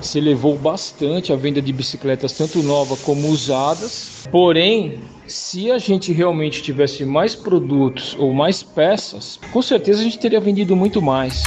se 0.00 0.16
elevou 0.18 0.56
bastante 0.56 1.30
a 1.32 1.36
venda 1.36 1.60
de 1.60 1.72
bicicletas, 1.72 2.32
tanto 2.32 2.62
novas 2.62 3.00
como 3.00 3.28
usadas. 3.28 4.26
Porém, 4.30 4.98
se 5.30 5.70
a 5.70 5.78
gente 5.78 6.12
realmente 6.12 6.60
tivesse 6.60 7.04
mais 7.04 7.36
produtos 7.36 8.16
ou 8.18 8.34
mais 8.34 8.62
peças, 8.62 9.38
com 9.52 9.62
certeza 9.62 10.00
a 10.00 10.04
gente 10.04 10.18
teria 10.18 10.40
vendido 10.40 10.74
muito 10.74 11.00
mais. 11.00 11.44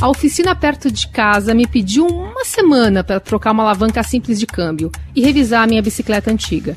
A 0.00 0.08
oficina 0.08 0.54
perto 0.54 0.90
de 0.90 1.08
casa 1.08 1.54
me 1.54 1.66
pediu 1.66 2.06
uma 2.06 2.44
semana 2.44 3.02
para 3.02 3.18
trocar 3.18 3.52
uma 3.52 3.64
alavanca 3.64 4.02
simples 4.02 4.38
de 4.38 4.46
câmbio 4.46 4.92
e 5.14 5.20
revisar 5.22 5.62
a 5.62 5.66
minha 5.66 5.82
bicicleta 5.82 6.30
antiga. 6.30 6.76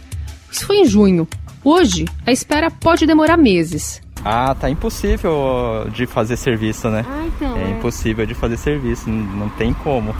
Isso 0.51 0.65
foi 0.65 0.77
em 0.77 0.85
junho. 0.85 1.27
Hoje, 1.63 2.05
a 2.25 2.31
espera 2.31 2.71
pode 2.71 3.05
demorar 3.05 3.37
meses. 3.37 4.01
Ah, 4.25 4.55
tá 4.55 4.69
impossível 4.69 5.87
de 5.93 6.07
fazer 6.07 6.37
serviço, 6.37 6.89
né? 6.89 7.05
Ah, 7.07 7.25
então, 7.27 7.57
é, 7.57 7.63
é 7.63 7.69
impossível 7.71 8.25
de 8.25 8.33
fazer 8.33 8.57
serviço, 8.57 9.09
não, 9.09 9.23
não 9.35 9.49
tem 9.49 9.73
como. 9.73 10.15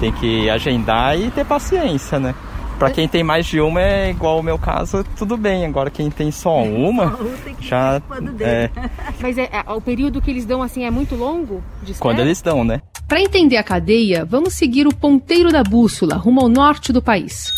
Tem 0.00 0.12
que 0.12 0.50
agendar 0.50 1.18
e 1.18 1.30
ter 1.30 1.44
paciência, 1.44 2.18
né? 2.18 2.34
Para 2.78 2.90
quem 2.90 3.08
tem 3.08 3.22
mais 3.22 3.46
de 3.46 3.58
uma 3.58 3.80
é 3.80 4.10
igual 4.10 4.38
o 4.38 4.42
meu 4.42 4.58
caso, 4.58 5.02
tudo 5.16 5.36
bem. 5.36 5.64
Agora 5.64 5.90
quem 5.90 6.10
tem 6.10 6.30
só 6.30 6.56
uma, 6.62 7.18
já 7.60 8.02
é. 8.40 8.70
Mas 9.20 9.38
é, 9.38 9.48
é, 9.50 9.72
o 9.72 9.80
período 9.80 10.20
que 10.20 10.30
eles 10.30 10.44
dão 10.44 10.62
assim 10.62 10.84
é 10.84 10.90
muito 10.90 11.14
longo? 11.14 11.62
Quando 11.98 12.20
eles 12.20 12.42
dão, 12.42 12.64
né? 12.64 12.82
Para 13.08 13.20
entender 13.20 13.56
a 13.56 13.62
cadeia, 13.62 14.24
vamos 14.24 14.54
seguir 14.54 14.86
o 14.86 14.94
ponteiro 14.94 15.50
da 15.50 15.62
bússola 15.62 16.16
rumo 16.16 16.40
ao 16.40 16.48
norte 16.48 16.92
do 16.92 17.00
país. 17.00 17.52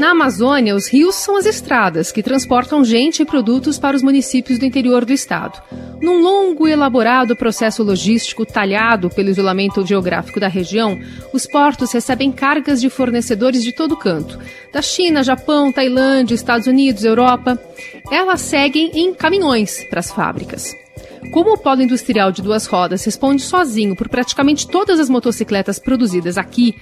Na 0.00 0.12
Amazônia, 0.12 0.74
os 0.74 0.88
rios 0.88 1.14
são 1.14 1.36
as 1.36 1.44
estradas 1.44 2.10
que 2.10 2.22
transportam 2.22 2.82
gente 2.82 3.20
e 3.20 3.26
produtos 3.26 3.78
para 3.78 3.94
os 3.94 4.02
municípios 4.02 4.58
do 4.58 4.64
interior 4.64 5.04
do 5.04 5.12
estado. 5.12 5.62
Num 6.00 6.22
longo 6.22 6.66
e 6.66 6.72
elaborado 6.72 7.36
processo 7.36 7.82
logístico 7.82 8.46
talhado 8.46 9.10
pelo 9.10 9.28
isolamento 9.28 9.84
geográfico 9.84 10.40
da 10.40 10.48
região, 10.48 10.98
os 11.34 11.46
portos 11.46 11.92
recebem 11.92 12.32
cargas 12.32 12.80
de 12.80 12.88
fornecedores 12.88 13.62
de 13.62 13.72
todo 13.72 13.94
canto 13.94 14.38
da 14.72 14.80
China, 14.80 15.22
Japão, 15.22 15.70
Tailândia, 15.70 16.34
Estados 16.34 16.66
Unidos, 16.66 17.04
Europa. 17.04 17.62
Elas 18.10 18.40
seguem 18.40 18.90
em 18.94 19.12
caminhões 19.12 19.84
para 19.84 20.00
as 20.00 20.10
fábricas. 20.10 20.74
Como 21.30 21.52
o 21.52 21.58
polo 21.58 21.82
industrial 21.82 22.32
de 22.32 22.40
duas 22.40 22.66
rodas 22.66 23.04
responde 23.04 23.42
sozinho 23.42 23.94
por 23.94 24.08
praticamente 24.08 24.66
todas 24.66 24.98
as 24.98 25.10
motocicletas 25.10 25.78
produzidas 25.78 26.38
aqui, 26.38 26.74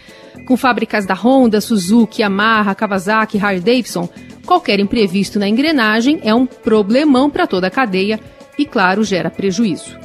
com 0.49 0.57
fábricas 0.57 1.05
da 1.05 1.13
Honda, 1.13 1.61
Suzuki, 1.61 2.23
Yamaha, 2.23 2.75
Kawasaki, 2.75 3.39
Harley 3.39 3.61
Davidson, 3.61 4.09
qualquer 4.47 4.81
imprevisto 4.81 5.39
na 5.39 5.47
engrenagem 5.47 6.21
é 6.25 6.35
um 6.35 6.47
problemão 6.47 7.29
para 7.29 7.47
toda 7.47 7.67
a 7.67 7.71
cadeia 7.71 8.19
e, 8.59 8.65
claro, 8.65 9.05
gera 9.05 9.29
prejuízo. 9.29 9.99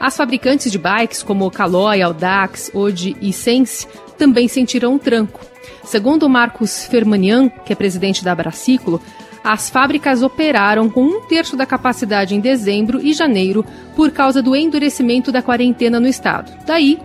As 0.00 0.16
fabricantes 0.16 0.72
de 0.72 0.78
bikes 0.78 1.22
como 1.22 1.48
Caloi, 1.48 2.02
Audax, 2.02 2.72
Odi 2.74 3.16
e 3.20 3.32
Sense 3.32 3.86
também 4.18 4.48
sentiram 4.48 4.94
um 4.94 4.98
tranco. 4.98 5.40
Segundo 5.84 6.28
Marcos 6.28 6.84
Fermanian, 6.86 7.48
que 7.48 7.72
é 7.72 7.76
presidente 7.76 8.24
da 8.24 8.34
Braciclo, 8.34 9.00
as 9.44 9.70
fábricas 9.70 10.24
operaram 10.24 10.90
com 10.90 11.04
um 11.04 11.20
terço 11.28 11.56
da 11.56 11.64
capacidade 11.64 12.34
em 12.34 12.40
dezembro 12.40 13.00
e 13.00 13.12
janeiro 13.12 13.64
por 13.94 14.10
causa 14.10 14.42
do 14.42 14.56
endurecimento 14.56 15.30
da 15.30 15.40
quarentena 15.40 16.00
no 16.00 16.08
estado. 16.08 16.50
Daí, 16.66 16.98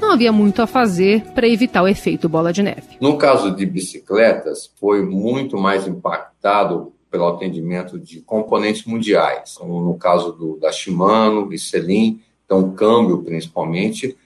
não 0.00 0.12
havia 0.12 0.32
muito 0.32 0.62
a 0.62 0.66
fazer 0.66 1.22
para 1.34 1.48
evitar 1.48 1.82
o 1.82 1.88
efeito 1.88 2.28
bola 2.28 2.52
de 2.52 2.62
neve. 2.62 2.96
No 3.00 3.16
caso 3.16 3.54
de 3.54 3.66
bicicletas, 3.66 4.70
foi 4.78 5.02
muito 5.02 5.56
mais 5.56 5.86
impactado 5.86 6.92
pelo 7.10 7.28
atendimento 7.28 7.98
de 7.98 8.20
componentes 8.20 8.84
mundiais, 8.84 9.54
como 9.56 9.80
no 9.80 9.94
caso 9.94 10.32
do, 10.32 10.58
da 10.58 10.70
Shimano 10.70 11.48
Selim, 11.58 12.20
então 12.44 12.72
câmbio 12.72 13.22
principalmente, 13.22 14.16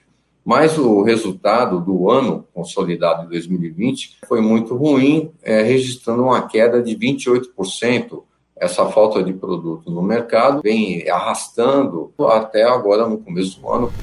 mas 0.43 0.77
o 0.77 1.03
resultado 1.03 1.79
do 1.79 2.09
ano 2.09 2.45
consolidado 2.53 3.23
de 3.23 3.29
2020 3.29 4.17
foi 4.27 4.41
muito 4.41 4.75
ruim, 4.75 5.31
é, 5.41 5.61
registrando 5.61 6.23
uma 6.23 6.47
queda 6.47 6.81
de 6.81 6.95
28%. 6.95 8.23
Essa 8.57 8.85
falta 8.87 9.23
de 9.23 9.33
produto 9.33 9.89
no 9.89 10.03
mercado 10.03 10.61
vem 10.61 11.07
arrastando 11.09 12.11
até 12.29 12.63
agora 12.63 13.07
no 13.07 13.17
começo 13.17 13.59
do 13.59 13.69
ano. 13.69 13.93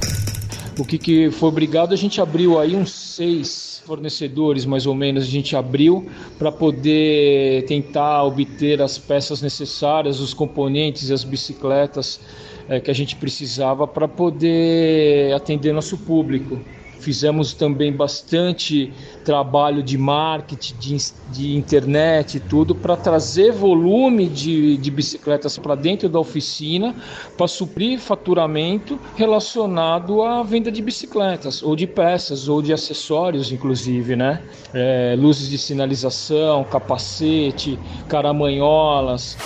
O 0.79 0.85
que, 0.85 0.97
que 0.97 1.31
foi 1.33 1.49
obrigado, 1.49 1.93
a 1.93 1.97
gente 1.97 2.21
abriu 2.21 2.59
aí 2.59 2.77
uns 2.77 2.93
seis 2.93 3.69
10 3.79 3.83
fornecedores, 3.85 4.67
mais 4.67 4.87
ou 4.87 4.95
menos, 4.95 5.25
a 5.25 5.27
gente 5.27 5.57
abriu 5.57 6.07
para 6.39 6.51
poder 6.51 7.65
tentar 7.65 8.25
obter 8.25 8.83
as 8.83 8.99
peças 8.99 9.41
necessárias, 9.41 10.21
os 10.21 10.35
componentes 10.35 11.09
e 11.09 11.13
as 11.13 11.25
bicicletas 11.25 12.21
é, 12.69 12.81
que 12.81 12.91
a 12.91 12.95
gente 12.95 13.17
precisava 13.17 13.87
para 13.87 14.07
poder 14.07 15.33
atender 15.35 15.73
nosso 15.73 15.97
público. 15.99 16.61
Fizemos 16.99 17.55
também 17.55 17.93
bastante 17.93 18.93
trabalho 19.25 19.83
de 19.83 19.97
marketing, 19.97 20.75
de, 20.79 20.97
de 21.31 21.57
internet 21.57 22.37
e 22.37 22.41
tudo, 22.41 22.75
para 22.75 22.97
trazer 22.97 23.53
volume 23.53 24.27
de, 24.27 24.77
de 24.77 24.91
bicicletas 24.91 25.59
para 25.59 25.75
dentro 25.75 26.09
da 26.09 26.19
oficina, 26.19 26.95
para 27.37 27.47
suprir 27.47 27.99
faturamento 27.99 28.99
relacionado 29.17 30.23
à 30.23 30.43
venda 30.43 30.73
de 30.73 30.83
bicicletas, 30.83 31.63
ou 31.63 31.77
de 31.77 31.87
peças, 31.87 32.49
ou 32.49 32.61
de 32.61 32.73
acessórios, 32.73 33.53
inclusive, 33.53 34.17
né? 34.17 34.43
É, 34.73 35.15
luzes 35.19 35.49
de 35.49 35.59
sinalização, 35.59 36.65
capacete, 36.65 37.79
caramanholas. 38.09 39.37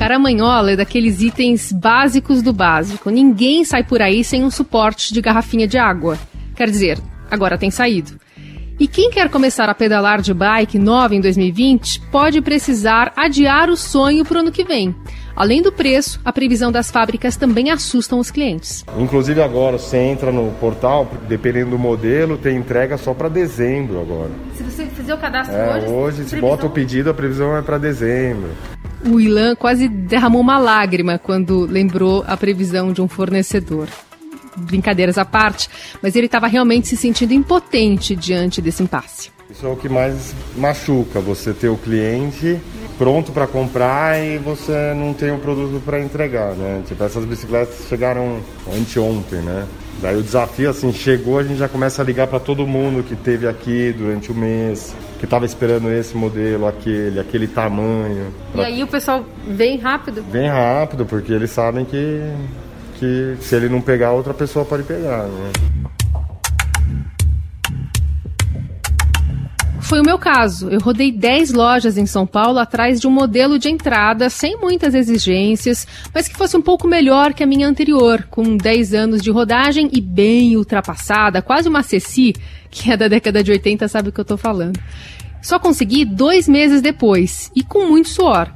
Caramanhola 0.00 0.72
é 0.72 0.76
daqueles 0.76 1.20
itens 1.20 1.70
básicos 1.70 2.40
do 2.40 2.54
básico. 2.54 3.10
Ninguém 3.10 3.66
sai 3.66 3.84
por 3.84 4.00
aí 4.00 4.24
sem 4.24 4.42
um 4.42 4.50
suporte 4.50 5.12
de 5.12 5.20
garrafinha 5.20 5.68
de 5.68 5.76
água. 5.76 6.18
Quer 6.56 6.70
dizer, 6.70 6.98
agora 7.30 7.58
tem 7.58 7.70
saído. 7.70 8.12
E 8.78 8.88
quem 8.88 9.10
quer 9.10 9.28
começar 9.28 9.68
a 9.68 9.74
pedalar 9.74 10.22
de 10.22 10.32
bike 10.32 10.78
nova 10.78 11.14
em 11.14 11.20
2020 11.20 12.00
pode 12.10 12.40
precisar 12.40 13.12
adiar 13.14 13.68
o 13.68 13.76
sonho 13.76 14.24
para 14.24 14.38
o 14.38 14.40
ano 14.40 14.50
que 14.50 14.64
vem. 14.64 14.94
Além 15.36 15.60
do 15.60 15.70
preço, 15.70 16.18
a 16.24 16.32
previsão 16.32 16.72
das 16.72 16.90
fábricas 16.90 17.36
também 17.36 17.70
assustam 17.70 18.18
os 18.18 18.30
clientes. 18.30 18.82
Inclusive 18.98 19.42
agora, 19.42 19.76
você 19.76 19.98
entra 19.98 20.32
no 20.32 20.50
portal, 20.52 21.10
dependendo 21.28 21.72
do 21.72 21.78
modelo, 21.78 22.38
tem 22.38 22.56
entrega 22.56 22.96
só 22.96 23.12
para 23.12 23.28
dezembro 23.28 24.00
agora. 24.00 24.30
Se 24.54 24.62
você 24.62 24.86
fizer 24.86 25.12
o 25.12 25.18
cadastro 25.18 25.54
é, 25.54 25.76
hoje, 25.76 25.86
hoje 25.86 26.16
se 26.22 26.30
previsão... 26.30 26.48
bota 26.48 26.66
o 26.66 26.70
pedido, 26.70 27.10
a 27.10 27.14
previsão 27.14 27.54
é 27.54 27.60
para 27.60 27.76
dezembro. 27.76 28.48
O 29.04 29.18
Ilan 29.18 29.54
quase 29.54 29.88
derramou 29.88 30.40
uma 30.40 30.58
lágrima 30.58 31.18
quando 31.18 31.64
lembrou 31.64 32.24
a 32.26 32.36
previsão 32.36 32.92
de 32.92 33.00
um 33.00 33.08
fornecedor. 33.08 33.88
Brincadeiras 34.56 35.16
à 35.16 35.24
parte, 35.24 35.70
mas 36.02 36.16
ele 36.16 36.26
estava 36.26 36.46
realmente 36.46 36.88
se 36.88 36.96
sentindo 36.96 37.32
impotente 37.32 38.14
diante 38.14 38.60
desse 38.60 38.82
impasse. 38.82 39.30
Isso 39.50 39.66
é 39.66 39.68
o 39.68 39.76
que 39.76 39.88
mais 39.88 40.34
machuca, 40.56 41.20
você 41.20 41.52
ter 41.52 41.68
o 41.68 41.76
cliente 41.76 42.60
pronto 43.00 43.32
para 43.32 43.46
comprar 43.46 44.22
e 44.22 44.36
você 44.36 44.92
não 44.94 45.14
tem 45.14 45.30
o 45.30 45.38
produto 45.38 45.82
para 45.82 45.98
entregar, 46.02 46.54
né? 46.54 46.82
Tipo, 46.86 47.02
essas 47.02 47.24
bicicletas 47.24 47.88
chegaram 47.88 48.40
anteontem, 48.70 49.40
né? 49.40 49.66
Daí 50.00 50.16
o 50.16 50.22
desafio, 50.22 50.70
assim, 50.70 50.92
chegou, 50.92 51.38
a 51.38 51.42
gente 51.42 51.58
já 51.58 51.68
começa 51.68 52.00
a 52.00 52.04
ligar 52.04 52.26
para 52.26 52.40
todo 52.40 52.66
mundo 52.66 53.02
que 53.02 53.14
teve 53.14 53.46
aqui 53.46 53.92
durante 53.92 54.32
o 54.32 54.34
mês, 54.34 54.94
que 55.18 55.26
estava 55.26 55.44
esperando 55.44 55.92
esse 55.92 56.16
modelo, 56.16 56.66
aquele, 56.66 57.20
aquele 57.20 57.46
tamanho. 57.46 58.32
Pra... 58.52 58.62
E 58.62 58.66
aí 58.66 58.82
o 58.82 58.86
pessoal 58.86 59.24
vem 59.46 59.76
rápido? 59.76 60.24
Vem 60.30 60.48
rápido, 60.48 61.04
porque 61.04 61.32
eles 61.32 61.50
sabem 61.50 61.84
que, 61.84 62.22
que 62.98 63.36
se 63.40 63.54
ele 63.54 63.68
não 63.68 63.82
pegar, 63.82 64.12
outra 64.12 64.32
pessoa 64.32 64.64
pode 64.64 64.84
pegar, 64.84 65.24
né? 65.24 65.50
Foi 69.90 69.98
o 69.98 70.04
meu 70.04 70.20
caso. 70.20 70.68
Eu 70.68 70.78
rodei 70.78 71.10
10 71.10 71.50
lojas 71.50 71.98
em 71.98 72.06
São 72.06 72.24
Paulo 72.24 72.60
atrás 72.60 73.00
de 73.00 73.08
um 73.08 73.10
modelo 73.10 73.58
de 73.58 73.68
entrada 73.68 74.30
sem 74.30 74.56
muitas 74.56 74.94
exigências, 74.94 75.84
mas 76.14 76.28
que 76.28 76.36
fosse 76.36 76.56
um 76.56 76.62
pouco 76.62 76.86
melhor 76.86 77.34
que 77.34 77.42
a 77.42 77.46
minha 77.46 77.66
anterior, 77.66 78.24
com 78.30 78.56
10 78.56 78.94
anos 78.94 79.20
de 79.20 79.32
rodagem 79.32 79.90
e 79.92 80.00
bem 80.00 80.56
ultrapassada, 80.56 81.42
quase 81.42 81.68
uma 81.68 81.82
Ceci, 81.82 82.36
que 82.70 82.92
é 82.92 82.96
da 82.96 83.08
década 83.08 83.42
de 83.42 83.50
80, 83.50 83.88
sabe 83.88 84.10
o 84.10 84.12
que 84.12 84.20
eu 84.20 84.22
estou 84.22 84.38
falando. 84.38 84.78
Só 85.42 85.58
consegui 85.58 86.04
dois 86.04 86.46
meses 86.46 86.80
depois 86.80 87.50
e 87.52 87.64
com 87.64 87.88
muito 87.88 88.10
suor. 88.10 88.48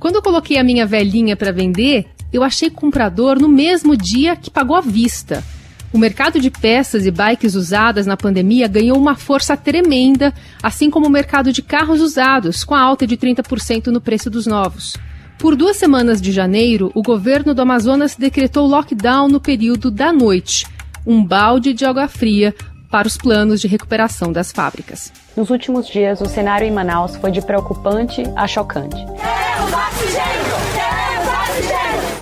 Quando 0.00 0.16
eu 0.16 0.22
coloquei 0.22 0.58
a 0.58 0.64
minha 0.64 0.86
velhinha 0.86 1.36
para 1.36 1.52
vender, 1.52 2.06
eu 2.32 2.42
achei 2.42 2.68
comprador 2.68 3.38
no 3.38 3.48
mesmo 3.48 3.96
dia 3.96 4.34
que 4.34 4.50
pagou 4.50 4.74
à 4.74 4.80
vista. 4.80 5.44
O 5.92 5.98
mercado 5.98 6.40
de 6.40 6.50
peças 6.50 7.04
e 7.04 7.10
bikes 7.10 7.54
usadas 7.54 8.06
na 8.06 8.16
pandemia 8.16 8.68
ganhou 8.68 8.96
uma 8.96 9.16
força 9.16 9.56
tremenda, 9.56 10.32
assim 10.62 10.88
como 10.88 11.06
o 11.06 11.10
mercado 11.10 11.52
de 11.52 11.62
carros 11.62 12.00
usados, 12.00 12.62
com 12.62 12.74
a 12.74 12.80
alta 12.80 13.06
de 13.06 13.16
30% 13.16 13.86
no 13.86 14.00
preço 14.00 14.30
dos 14.30 14.46
novos. 14.46 14.96
Por 15.36 15.56
duas 15.56 15.76
semanas 15.76 16.20
de 16.20 16.30
janeiro, 16.30 16.92
o 16.94 17.02
governo 17.02 17.54
do 17.54 17.62
Amazonas 17.62 18.14
decretou 18.14 18.66
lockdown 18.66 19.26
no 19.26 19.40
período 19.40 19.90
da 19.90 20.12
noite 20.12 20.66
um 21.06 21.24
balde 21.24 21.72
de 21.72 21.84
água 21.84 22.06
fria 22.06 22.54
para 22.90 23.08
os 23.08 23.16
planos 23.16 23.60
de 23.60 23.66
recuperação 23.66 24.32
das 24.32 24.52
fábricas. 24.52 25.12
Nos 25.36 25.50
últimos 25.50 25.88
dias, 25.88 26.20
o 26.20 26.26
cenário 26.26 26.66
em 26.66 26.70
Manaus 26.70 27.16
foi 27.16 27.30
de 27.30 27.40
preocupante 27.40 28.22
a 28.36 28.46
chocante. 28.46 28.96
Queremos 28.96 29.72
oxigênio! 29.72 30.39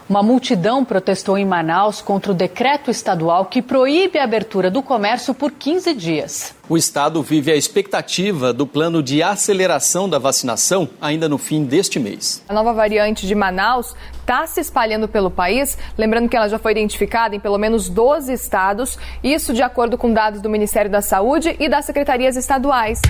Uma 0.08 0.22
multidão 0.22 0.86
protestou 0.86 1.36
em 1.36 1.44
Manaus 1.44 2.00
contra 2.00 2.32
o 2.32 2.34
decreto 2.34 2.90
estadual 2.90 3.44
que 3.44 3.60
proíbe 3.60 4.18
a 4.18 4.24
abertura 4.24 4.70
do 4.70 4.82
comércio 4.82 5.34
por 5.34 5.52
15 5.52 5.92
dias. 5.92 6.54
O 6.66 6.78
estado 6.78 7.22
vive 7.22 7.52
a 7.52 7.56
expectativa 7.56 8.50
do 8.50 8.66
plano 8.66 9.02
de 9.02 9.22
aceleração 9.22 10.08
da 10.08 10.18
vacinação 10.18 10.88
ainda 10.98 11.28
no 11.28 11.36
fim 11.36 11.62
deste 11.62 12.00
mês. 12.00 12.42
A 12.48 12.54
nova 12.54 12.72
variante 12.72 13.26
de 13.26 13.34
Manaus 13.34 13.94
está 14.20 14.46
se 14.46 14.60
espalhando 14.60 15.08
pelo 15.08 15.30
país, 15.30 15.76
lembrando 15.98 16.26
que 16.26 16.36
ela 16.36 16.48
já 16.48 16.58
foi 16.58 16.72
identificada 16.72 17.36
em 17.36 17.40
pelo 17.40 17.58
menos 17.58 17.90
12 17.90 18.32
estados, 18.32 18.98
isso 19.22 19.52
de 19.52 19.60
acordo 19.60 19.98
com 19.98 20.10
dados 20.10 20.40
do 20.40 20.48
Ministério 20.48 20.90
da 20.90 21.02
Saúde 21.02 21.54
e 21.60 21.68
das 21.68 21.84
secretarias 21.84 22.34
estaduais. 22.34 23.02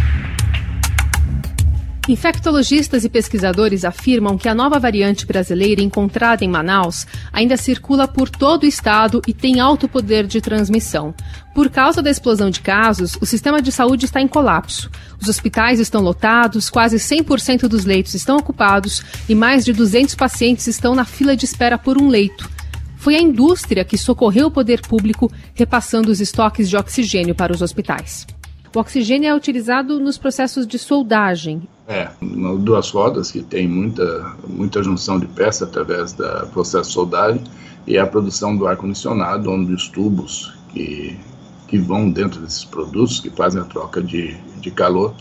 Infectologistas 2.08 3.04
e 3.04 3.08
pesquisadores 3.10 3.84
afirmam 3.84 4.38
que 4.38 4.48
a 4.48 4.54
nova 4.54 4.78
variante 4.78 5.26
brasileira 5.26 5.82
encontrada 5.82 6.42
em 6.42 6.48
Manaus 6.48 7.06
ainda 7.30 7.54
circula 7.58 8.08
por 8.08 8.30
todo 8.30 8.62
o 8.62 8.66
estado 8.66 9.20
e 9.26 9.34
tem 9.34 9.60
alto 9.60 9.86
poder 9.86 10.26
de 10.26 10.40
transmissão. 10.40 11.14
Por 11.54 11.68
causa 11.68 12.00
da 12.00 12.10
explosão 12.10 12.48
de 12.48 12.62
casos, 12.62 13.18
o 13.20 13.26
sistema 13.26 13.60
de 13.60 13.70
saúde 13.70 14.06
está 14.06 14.22
em 14.22 14.26
colapso. 14.26 14.90
Os 15.20 15.28
hospitais 15.28 15.80
estão 15.80 16.00
lotados, 16.00 16.70
quase 16.70 16.96
100% 16.96 17.68
dos 17.68 17.84
leitos 17.84 18.14
estão 18.14 18.38
ocupados 18.38 19.04
e 19.28 19.34
mais 19.34 19.62
de 19.62 19.74
200 19.74 20.14
pacientes 20.14 20.66
estão 20.66 20.94
na 20.94 21.04
fila 21.04 21.36
de 21.36 21.44
espera 21.44 21.76
por 21.76 22.00
um 22.00 22.08
leito. 22.08 22.48
Foi 22.96 23.16
a 23.16 23.20
indústria 23.20 23.84
que 23.84 23.98
socorreu 23.98 24.46
o 24.46 24.50
poder 24.50 24.80
público, 24.80 25.30
repassando 25.54 26.10
os 26.10 26.22
estoques 26.22 26.70
de 26.70 26.76
oxigênio 26.76 27.34
para 27.34 27.52
os 27.52 27.60
hospitais. 27.60 28.26
O 28.74 28.80
oxigênio 28.80 29.28
é 29.28 29.34
utilizado 29.34 29.98
nos 29.98 30.18
processos 30.18 30.66
de 30.66 30.78
soldagem. 30.78 31.66
É, 31.86 32.10
duas 32.20 32.90
rodas 32.90 33.30
que 33.30 33.42
tem 33.42 33.66
muita, 33.66 34.36
muita 34.46 34.82
junção 34.82 35.18
de 35.18 35.26
peça 35.26 35.64
através 35.64 36.12
do 36.12 36.24
processo 36.52 36.88
de 36.88 36.94
soldagem 36.94 37.44
e 37.86 37.96
a 37.96 38.06
produção 38.06 38.54
do 38.54 38.66
ar-condicionado, 38.66 39.50
onde 39.50 39.72
os 39.72 39.88
tubos 39.88 40.54
que, 40.68 41.18
que 41.66 41.78
vão 41.78 42.10
dentro 42.10 42.40
desses 42.40 42.64
produtos, 42.64 43.20
que 43.20 43.30
fazem 43.30 43.62
a 43.62 43.64
troca 43.64 44.02
de, 44.02 44.36
de 44.60 44.70
calor, 44.70 45.14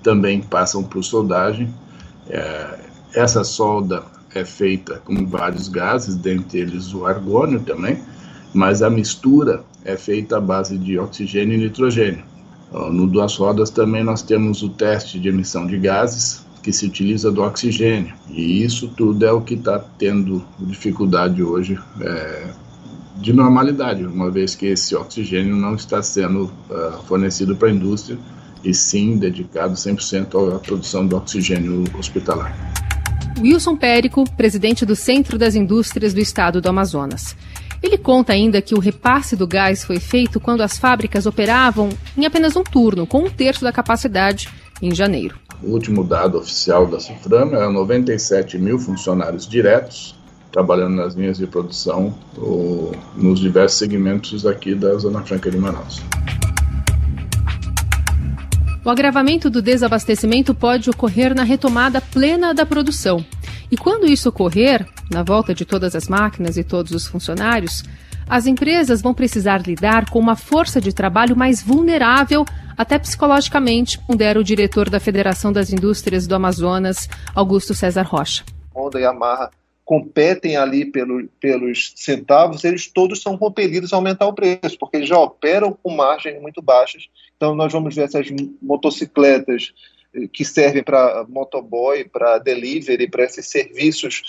também 0.00 0.40
passam 0.40 0.84
por 0.84 1.02
soldagem. 1.02 1.74
É, 2.30 2.78
essa 3.14 3.42
solda 3.42 4.04
é 4.32 4.44
feita 4.44 5.02
com 5.04 5.26
vários 5.26 5.68
gases, 5.68 6.14
dentre 6.14 6.60
eles 6.60 6.94
o 6.94 7.04
argônio 7.04 7.60
também, 7.60 8.00
mas 8.54 8.80
a 8.80 8.88
mistura 8.88 9.64
é 9.84 9.96
feita 9.96 10.36
à 10.36 10.40
base 10.40 10.78
de 10.78 10.98
oxigênio 11.00 11.58
e 11.58 11.58
nitrogênio. 11.58 12.31
No 12.72 13.06
Duas 13.06 13.36
Rodas 13.36 13.70
também 13.70 14.02
nós 14.02 14.22
temos 14.22 14.62
o 14.62 14.68
teste 14.68 15.18
de 15.20 15.28
emissão 15.28 15.66
de 15.66 15.78
gases, 15.78 16.44
que 16.62 16.72
se 16.72 16.86
utiliza 16.86 17.30
do 17.30 17.42
oxigênio. 17.42 18.14
E 18.30 18.62
isso 18.62 18.88
tudo 18.88 19.26
é 19.26 19.32
o 19.32 19.40
que 19.40 19.54
está 19.54 19.78
tendo 19.98 20.44
dificuldade 20.60 21.42
hoje 21.42 21.78
é, 22.00 22.50
de 23.16 23.32
normalidade, 23.32 24.04
uma 24.04 24.30
vez 24.30 24.54
que 24.54 24.66
esse 24.66 24.94
oxigênio 24.94 25.56
não 25.56 25.74
está 25.74 26.02
sendo 26.02 26.50
uh, 26.70 27.02
fornecido 27.06 27.54
para 27.56 27.68
a 27.68 27.70
indústria 27.70 28.18
e 28.64 28.72
sim 28.72 29.16
dedicado 29.16 29.74
100% 29.74 30.54
à 30.54 30.58
produção 30.58 31.06
do 31.06 31.16
oxigênio 31.16 31.84
hospitalar. 31.98 32.56
Wilson 33.40 33.76
Périco, 33.76 34.24
presidente 34.36 34.86
do 34.86 34.94
Centro 34.94 35.38
das 35.38 35.54
Indústrias 35.54 36.14
do 36.14 36.20
Estado 36.20 36.60
do 36.60 36.68
Amazonas. 36.68 37.36
Ele 37.82 37.98
conta 37.98 38.32
ainda 38.32 38.62
que 38.62 38.74
o 38.74 38.78
repasse 38.78 39.34
do 39.34 39.46
gás 39.46 39.84
foi 39.84 39.98
feito 39.98 40.38
quando 40.38 40.60
as 40.60 40.78
fábricas 40.78 41.26
operavam 41.26 41.88
em 42.16 42.24
apenas 42.24 42.54
um 42.54 42.62
turno, 42.62 43.06
com 43.06 43.24
um 43.24 43.30
terço 43.30 43.64
da 43.64 43.72
capacidade, 43.72 44.48
em 44.80 44.94
janeiro. 44.94 45.36
O 45.62 45.70
último 45.70 46.04
dado 46.04 46.38
oficial 46.38 46.86
da 46.86 47.00
Suframa 47.00 47.56
é 47.56 47.68
97 47.68 48.58
mil 48.58 48.78
funcionários 48.78 49.46
diretos 49.46 50.14
trabalhando 50.52 50.96
nas 50.96 51.14
linhas 51.14 51.38
de 51.38 51.46
produção 51.46 52.14
ou 52.36 52.92
nos 53.16 53.40
diversos 53.40 53.78
segmentos 53.78 54.46
aqui 54.46 54.74
da 54.74 54.94
Zona 54.98 55.22
Franca 55.22 55.50
de 55.50 55.56
Manaus. 55.56 56.02
O 58.84 58.90
agravamento 58.90 59.48
do 59.48 59.62
desabastecimento 59.62 60.52
pode 60.52 60.90
ocorrer 60.90 61.36
na 61.36 61.44
retomada 61.44 62.00
plena 62.00 62.52
da 62.52 62.66
produção. 62.66 63.24
E 63.70 63.76
quando 63.76 64.06
isso 64.06 64.28
ocorrer, 64.28 64.84
na 65.08 65.22
volta 65.22 65.54
de 65.54 65.64
todas 65.64 65.94
as 65.94 66.08
máquinas 66.08 66.56
e 66.56 66.64
todos 66.64 66.90
os 66.90 67.06
funcionários, 67.06 67.84
as 68.28 68.44
empresas 68.44 69.00
vão 69.00 69.14
precisar 69.14 69.62
lidar 69.64 70.10
com 70.10 70.18
uma 70.18 70.34
força 70.34 70.80
de 70.80 70.92
trabalho 70.92 71.36
mais 71.36 71.62
vulnerável, 71.62 72.44
até 72.76 72.98
psicologicamente, 72.98 74.00
pondera 74.00 74.40
o 74.40 74.44
diretor 74.44 74.90
da 74.90 74.98
Federação 74.98 75.52
das 75.52 75.72
Indústrias 75.72 76.26
do 76.26 76.34
Amazonas, 76.34 77.08
Augusto 77.36 77.74
César 77.74 78.02
Rocha. 78.02 78.42
Honda 78.74 78.98
e 78.98 79.04
Yamaha 79.04 79.50
competem 79.84 80.56
ali 80.56 80.86
pelo, 80.86 81.28
pelos 81.40 81.92
centavos, 81.96 82.64
eles 82.64 82.86
todos 82.86 83.20
são 83.20 83.36
compelidos 83.36 83.92
a 83.92 83.96
aumentar 83.96 84.26
o 84.26 84.32
preço, 84.32 84.78
porque 84.78 84.96
eles 84.96 85.08
já 85.08 85.18
operam 85.18 85.76
com 85.82 85.94
margens 85.94 86.40
muito 86.40 86.62
baixas. 86.62 87.08
Então, 87.42 87.56
nós 87.56 87.72
vamos 87.72 87.92
ver 87.96 88.02
essas 88.02 88.28
motocicletas 88.62 89.72
eh, 90.14 90.28
que 90.32 90.44
servem 90.44 90.80
para 90.80 91.26
motoboy, 91.28 92.04
para 92.04 92.38
delivery, 92.38 93.10
para 93.10 93.24
esses 93.24 93.48
serviços, 93.48 94.22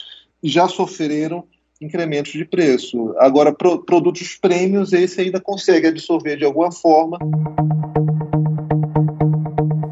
já 0.44 0.68
sofreram 0.68 1.44
incrementos 1.80 2.32
de 2.32 2.44
preço. 2.44 3.14
Agora, 3.20 3.54
pro, 3.54 3.86
produtos 3.86 4.36
prêmios, 4.36 4.94
esse 4.94 5.22
ainda 5.22 5.40
consegue 5.40 5.86
absorver 5.86 6.38
de 6.38 6.44
alguma 6.44 6.72
forma. 6.72 7.20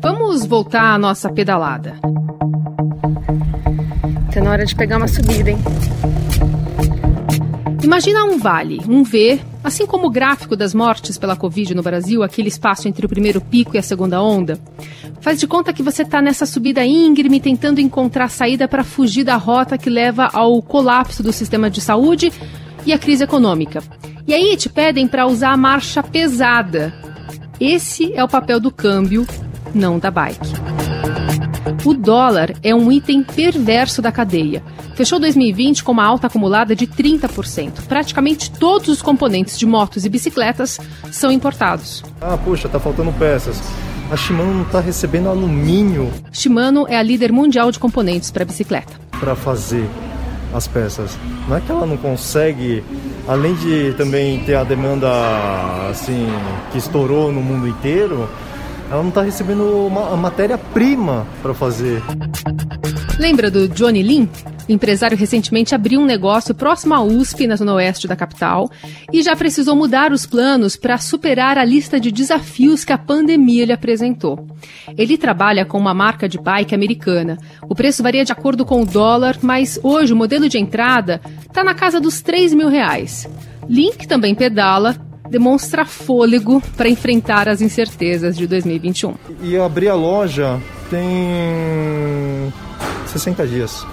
Vamos 0.01 0.43
voltar 0.43 0.95
à 0.95 0.97
nossa 0.97 1.31
pedalada. 1.31 1.99
Tá 4.33 4.41
na 4.41 4.49
hora 4.49 4.65
de 4.65 4.75
pegar 4.75 4.97
uma 4.97 5.07
subida, 5.07 5.51
hein? 5.51 5.57
Imagina 7.83 8.23
um 8.25 8.39
vale, 8.39 8.79
um 8.89 9.03
V, 9.03 9.39
assim 9.63 9.85
como 9.85 10.07
o 10.07 10.09
gráfico 10.09 10.55
das 10.55 10.73
mortes 10.73 11.17
pela 11.17 11.35
Covid 11.35 11.75
no 11.75 11.83
Brasil, 11.83 12.23
aquele 12.23 12.47
espaço 12.47 12.87
entre 12.87 13.05
o 13.05 13.09
primeiro 13.09 13.41
pico 13.41 13.75
e 13.75 13.79
a 13.79 13.83
segunda 13.83 14.21
onda. 14.21 14.59
Faz 15.21 15.39
de 15.39 15.47
conta 15.47 15.73
que 15.73 15.83
você 15.83 16.03
está 16.03 16.21
nessa 16.21 16.45
subida 16.45 16.85
íngreme, 16.85 17.39
tentando 17.39 17.79
encontrar 17.79 18.29
saída 18.29 18.67
para 18.67 18.83
fugir 18.83 19.23
da 19.23 19.35
rota 19.35 19.77
que 19.77 19.89
leva 19.89 20.29
ao 20.33 20.61
colapso 20.61 21.21
do 21.21 21.31
sistema 21.31 21.69
de 21.69 21.81
saúde 21.81 22.31
e 22.85 22.93
à 22.93 22.99
crise 22.99 23.23
econômica. 23.23 23.83
E 24.27 24.33
aí 24.33 24.55
te 24.55 24.69
pedem 24.69 25.07
para 25.07 25.27
usar 25.27 25.51
a 25.51 25.57
marcha 25.57 26.01
pesada. 26.01 26.93
Esse 27.59 28.13
é 28.13 28.23
o 28.23 28.27
papel 28.27 28.59
do 28.59 28.71
câmbio, 28.71 29.27
não 29.73 29.99
da 29.99 30.09
bike. 30.09 30.51
O 31.85 31.93
dólar 31.93 32.53
é 32.63 32.73
um 32.73 32.91
item 32.91 33.23
perverso 33.23 34.01
da 34.01 34.11
cadeia. 34.11 34.63
Fechou 34.95 35.19
2020 35.19 35.83
com 35.83 35.91
uma 35.91 36.05
alta 36.05 36.27
acumulada 36.27 36.75
de 36.75 36.85
30%. 36.85 37.81
Praticamente 37.87 38.51
todos 38.51 38.89
os 38.89 39.01
componentes 39.01 39.57
de 39.57 39.65
motos 39.65 40.05
e 40.05 40.09
bicicletas 40.09 40.79
são 41.11 41.31
importados. 41.31 42.03
Ah, 42.19 42.37
puxa, 42.37 42.69
tá 42.69 42.79
faltando 42.79 43.11
peças. 43.13 43.61
A 44.11 44.17
Shimano 44.17 44.53
não 44.53 44.63
está 44.63 44.79
recebendo 44.79 45.29
alumínio. 45.29 46.11
Shimano 46.31 46.85
é 46.87 46.97
a 46.97 47.03
líder 47.03 47.31
mundial 47.31 47.71
de 47.71 47.79
componentes 47.79 48.29
para 48.29 48.43
bicicleta. 48.43 48.93
Para 49.19 49.35
fazer 49.35 49.87
as 50.53 50.67
peças. 50.67 51.17
Não 51.47 51.55
é 51.55 51.61
que 51.61 51.71
ela 51.71 51.85
não 51.85 51.97
consegue, 51.97 52.83
além 53.27 53.53
de 53.55 53.93
também 53.97 54.43
ter 54.43 54.55
a 54.55 54.63
demanda 54.63 55.09
assim 55.89 56.27
que 56.71 56.77
estourou 56.77 57.31
no 57.31 57.41
mundo 57.41 57.67
inteiro, 57.67 58.29
ela 58.89 59.01
não 59.01 59.09
está 59.09 59.21
recebendo 59.21 59.87
uma, 59.87 60.13
a 60.13 60.17
matéria-prima 60.17 61.25
para 61.41 61.53
fazer. 61.53 62.03
Lembra 63.17 63.49
do 63.49 63.69
Johnny 63.69 64.03
Lin? 64.03 64.27
Empresário 64.71 65.17
recentemente 65.17 65.75
abriu 65.75 65.99
um 65.99 66.05
negócio 66.05 66.53
próximo 66.53 66.93
à 66.93 67.01
USP, 67.01 67.47
na 67.47 67.55
zona 67.55 67.73
oeste 67.73 68.07
da 68.07 68.15
capital, 68.15 68.69
e 69.11 69.21
já 69.21 69.35
precisou 69.35 69.75
mudar 69.75 70.11
os 70.11 70.25
planos 70.25 70.75
para 70.75 70.97
superar 70.97 71.57
a 71.57 71.65
lista 71.65 71.99
de 71.99 72.11
desafios 72.11 72.83
que 72.83 72.93
a 72.93 72.97
pandemia 72.97 73.65
lhe 73.65 73.73
apresentou. 73.73 74.47
Ele 74.97 75.17
trabalha 75.17 75.65
com 75.65 75.77
uma 75.77 75.93
marca 75.93 76.27
de 76.27 76.37
bike 76.37 76.75
americana. 76.75 77.37
O 77.69 77.75
preço 77.75 78.03
varia 78.03 78.25
de 78.25 78.31
acordo 78.31 78.65
com 78.65 78.81
o 78.81 78.85
dólar, 78.85 79.37
mas 79.41 79.79
hoje 79.83 80.13
o 80.13 80.15
modelo 80.17 80.47
de 80.47 80.57
entrada 80.57 81.21
está 81.41 81.63
na 81.63 81.73
casa 81.73 81.99
dos 81.99 82.21
3 82.21 82.53
mil 82.53 82.69
reais. 82.69 83.27
Link 83.67 84.07
também 84.07 84.35
pedala 84.35 84.95
demonstra 85.31 85.85
fôlego 85.85 86.61
para 86.75 86.89
enfrentar 86.89 87.47
as 87.47 87.61
incertezas 87.61 88.35
de 88.35 88.45
2021. 88.45 89.15
E 89.41 89.57
abrir 89.57 89.87
a 89.87 89.95
loja 89.95 90.59
tem 90.89 92.51
60 93.07 93.47
dias. 93.47 93.87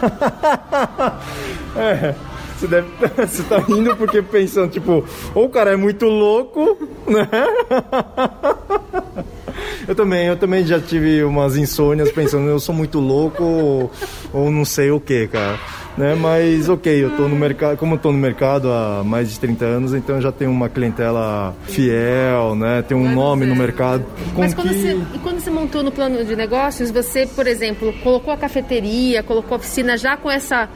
é, 1.76 2.14
você 2.56 2.66
deve 2.66 2.88
você 3.26 3.42
tá 3.44 3.58
rindo 3.58 3.94
porque 3.96 4.22
pensando, 4.22 4.70
tipo, 4.70 5.04
ou 5.34 5.46
o 5.46 5.50
cara 5.50 5.72
é 5.72 5.76
muito 5.76 6.06
louco, 6.06 6.78
né? 7.06 7.28
Eu 9.86 9.94
também, 9.94 10.26
eu 10.26 10.36
também 10.36 10.66
já 10.66 10.80
tive 10.80 11.22
umas 11.24 11.56
insônias 11.56 12.10
pensando, 12.12 12.48
eu 12.48 12.60
sou 12.60 12.74
muito 12.74 12.98
louco 12.98 13.42
ou, 13.42 13.90
ou 14.32 14.50
não 14.50 14.64
sei 14.64 14.90
o 14.90 15.00
que, 15.00 15.26
cara 15.28 15.58
né? 15.96 16.14
Mas 16.14 16.68
ok, 16.68 17.04
eu 17.04 17.10
tô 17.16 17.28
no 17.28 17.36
mercado, 17.36 17.76
como 17.76 17.94
eu 17.94 17.98
tô 17.98 18.12
no 18.12 18.18
mercado 18.18 18.70
há 18.72 19.02
mais 19.04 19.30
de 19.30 19.38
30 19.38 19.64
anos, 19.64 19.94
então 19.94 20.16
eu 20.16 20.22
já 20.22 20.32
tenho 20.32 20.50
uma 20.50 20.68
clientela 20.68 21.54
fiel, 21.64 22.54
né? 22.54 22.82
Tem 22.82 22.96
um 22.96 23.14
nome 23.14 23.46
no 23.46 23.54
mercado. 23.54 24.04
Mas 24.36 24.54
quando, 24.54 24.70
que... 24.70 24.74
você, 24.74 24.98
quando 25.22 25.40
você 25.40 25.50
montou 25.50 25.82
no 25.82 25.92
plano 25.92 26.24
de 26.24 26.34
negócios, 26.34 26.90
você, 26.90 27.26
por 27.26 27.46
exemplo, 27.46 27.92
colocou 28.02 28.32
a 28.32 28.36
cafeteria, 28.36 29.22
colocou 29.22 29.56
a 29.56 29.58
oficina 29.58 29.96
já 29.96 30.16
com 30.16 30.30
essa 30.30 30.68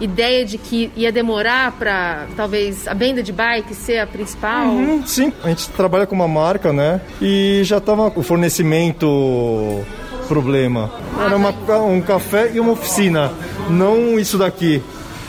ideia 0.00 0.44
de 0.44 0.58
que 0.58 0.90
ia 0.96 1.12
demorar 1.12 1.72
para 1.72 2.26
talvez 2.36 2.88
a 2.88 2.94
venda 2.94 3.22
de 3.22 3.32
bike 3.32 3.74
ser 3.74 3.98
a 3.98 4.06
principal? 4.06 4.66
Uhum, 4.66 5.06
sim, 5.06 5.32
a 5.44 5.48
gente 5.48 5.68
trabalha 5.70 6.06
com 6.06 6.14
uma 6.14 6.28
marca, 6.28 6.72
né? 6.72 7.00
E 7.20 7.60
já 7.64 7.78
estava 7.78 8.12
o 8.14 8.22
fornecimento 8.22 9.84
problema. 10.26 10.90
Era 11.18 11.36
uma, 11.36 11.50
um 11.82 12.00
café 12.00 12.50
e 12.54 12.60
uma 12.60 12.72
oficina, 12.72 13.32
não 13.68 14.18
isso 14.18 14.38
daqui, 14.38 14.82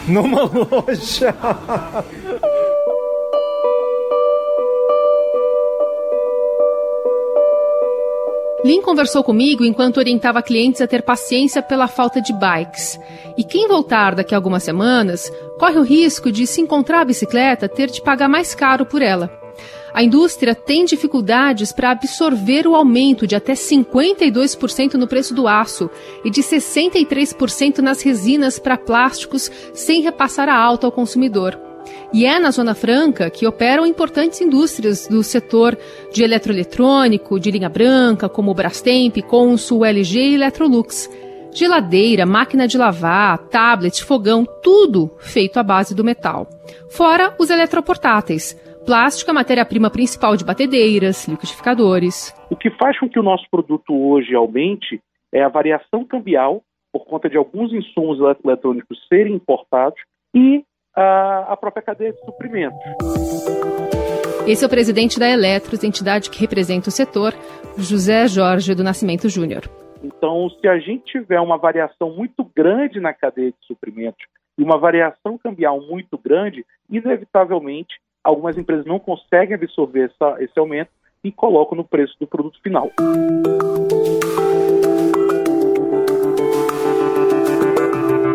não 0.07 0.23
loja. 0.29 1.35
Lin 8.63 8.81
conversou 8.81 9.23
comigo 9.23 9.65
enquanto 9.65 9.97
orientava 9.97 10.41
clientes 10.41 10.81
a 10.81 10.87
ter 10.87 11.01
paciência 11.01 11.63
pela 11.63 11.87
falta 11.87 12.21
de 12.21 12.31
bikes. 12.31 12.99
E 13.35 13.43
quem 13.43 13.67
voltar 13.67 14.13
daqui 14.13 14.35
a 14.35 14.37
algumas 14.37 14.61
semanas 14.61 15.31
corre 15.57 15.79
o 15.79 15.83
risco 15.83 16.31
de, 16.31 16.45
se 16.45 16.61
encontrar 16.61 17.01
a 17.01 17.05
bicicleta, 17.05 17.67
ter 17.67 17.89
de 17.89 18.01
pagar 18.01 18.29
mais 18.29 18.53
caro 18.53 18.85
por 18.85 19.01
ela. 19.01 19.31
A 19.93 20.03
indústria 20.03 20.53
tem 20.53 20.85
dificuldades 20.85 21.71
para 21.71 21.91
absorver 21.91 22.67
o 22.67 22.75
aumento 22.75 23.25
de 23.25 23.35
até 23.35 23.53
52% 23.53 24.93
no 24.93 25.07
preço 25.07 25.33
do 25.33 25.47
aço 25.47 25.89
e 26.23 26.29
de 26.29 26.41
63% 26.41 27.79
nas 27.79 28.01
resinas 28.01 28.59
para 28.59 28.77
plásticos, 28.77 29.51
sem 29.73 30.01
repassar 30.01 30.47
a 30.47 30.55
alta 30.55 30.85
ao 30.85 30.91
consumidor. 30.91 31.70
E 32.13 32.25
é 32.25 32.39
na 32.39 32.51
Zona 32.51 32.75
Franca 32.75 33.29
que 33.29 33.47
operam 33.47 33.85
importantes 33.85 34.41
indústrias 34.41 35.07
do 35.07 35.23
setor 35.23 35.77
de 36.13 36.23
eletroeletrônico, 36.23 37.39
de 37.39 37.51
linha 37.51 37.69
branca, 37.69 38.27
como 38.27 38.53
Brastemp, 38.53 39.17
Consul, 39.27 39.85
LG 39.85 40.19
e 40.19 40.35
Electrolux. 40.35 41.09
Geladeira, 41.53 42.25
máquina 42.25 42.67
de 42.67 42.77
lavar, 42.77 43.37
tablet, 43.49 44.03
fogão, 44.03 44.45
tudo 44.63 45.11
feito 45.19 45.57
à 45.57 45.63
base 45.63 45.95
do 45.95 46.03
metal. 46.03 46.47
Fora 46.89 47.35
os 47.39 47.49
eletroportáteis 47.49 48.55
Plástico 48.85 49.29
é 49.29 49.31
a 49.31 49.35
matéria-prima 49.35 49.91
principal 49.91 50.35
de 50.35 50.43
batedeiras, 50.43 51.27
liquidificadores. 51.27 52.35
O 52.49 52.55
que 52.55 52.71
faz 52.71 52.97
com 52.99 53.07
que 53.07 53.19
o 53.19 53.23
nosso 53.23 53.45
produto 53.49 53.93
hoje 53.93 54.33
aumente 54.33 54.99
é 55.31 55.43
a 55.43 55.49
variação 55.49 56.03
cambial, 56.03 56.63
por 56.91 57.05
conta 57.05 57.29
de 57.29 57.37
alguns 57.37 57.71
insumos 57.71 58.17
eletrônicos 58.43 58.97
serem 59.07 59.35
importados, 59.35 60.01
e 60.33 60.63
a, 60.95 61.53
a 61.53 61.57
própria 61.57 61.83
cadeia 61.83 62.13
de 62.13 62.19
suprimentos. 62.25 62.79
Esse 64.47 64.63
é 64.63 64.67
o 64.67 64.69
presidente 64.69 65.19
da 65.19 65.29
Eletros, 65.29 65.83
entidade 65.83 66.29
que 66.29 66.39
representa 66.39 66.89
o 66.89 66.91
setor, 66.91 67.33
José 67.77 68.27
Jorge 68.27 68.73
do 68.73 68.83
Nascimento 68.83 69.29
Júnior. 69.29 69.63
Então, 70.03 70.49
se 70.49 70.67
a 70.67 70.79
gente 70.79 71.03
tiver 71.05 71.39
uma 71.39 71.57
variação 71.57 72.11
muito 72.11 72.43
grande 72.55 72.99
na 72.99 73.13
cadeia 73.13 73.51
de 73.51 73.67
suprimentos 73.67 74.25
e 74.57 74.63
uma 74.63 74.77
variação 74.77 75.37
cambial 75.37 75.79
muito 75.81 76.17
grande, 76.17 76.65
inevitavelmente 76.89 77.99
algumas 78.23 78.57
empresas 78.57 78.85
não 78.85 78.99
conseguem 78.99 79.55
absorver 79.55 80.11
essa, 80.11 80.43
esse 80.43 80.59
aumento 80.59 80.89
e 81.23 81.31
colocam 81.31 81.77
no 81.77 81.83
preço 81.83 82.15
do 82.19 82.27
produto 82.27 82.59
final. 82.61 82.91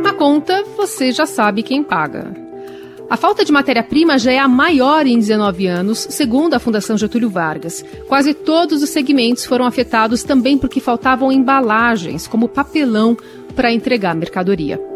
A 0.04 0.14
conta 0.14 0.62
você 0.76 1.10
já 1.10 1.26
sabe 1.26 1.62
quem 1.62 1.82
paga. 1.82 2.45
A 3.08 3.16
falta 3.16 3.44
de 3.44 3.52
matéria-prima 3.52 4.18
já 4.18 4.32
é 4.32 4.38
a 4.38 4.48
maior 4.48 5.06
em 5.06 5.18
19 5.18 5.66
anos, 5.68 6.06
segundo 6.10 6.54
a 6.54 6.58
Fundação 6.58 6.98
Getúlio 6.98 7.30
Vargas. 7.30 7.84
Quase 8.08 8.34
todos 8.34 8.82
os 8.82 8.90
segmentos 8.90 9.44
foram 9.44 9.64
afetados 9.64 10.24
também 10.24 10.58
porque 10.58 10.80
faltavam 10.80 11.30
embalagens, 11.30 12.26
como 12.26 12.48
papelão, 12.48 13.16
para 13.54 13.72
entregar 13.72 14.14
mercadoria. 14.16 14.95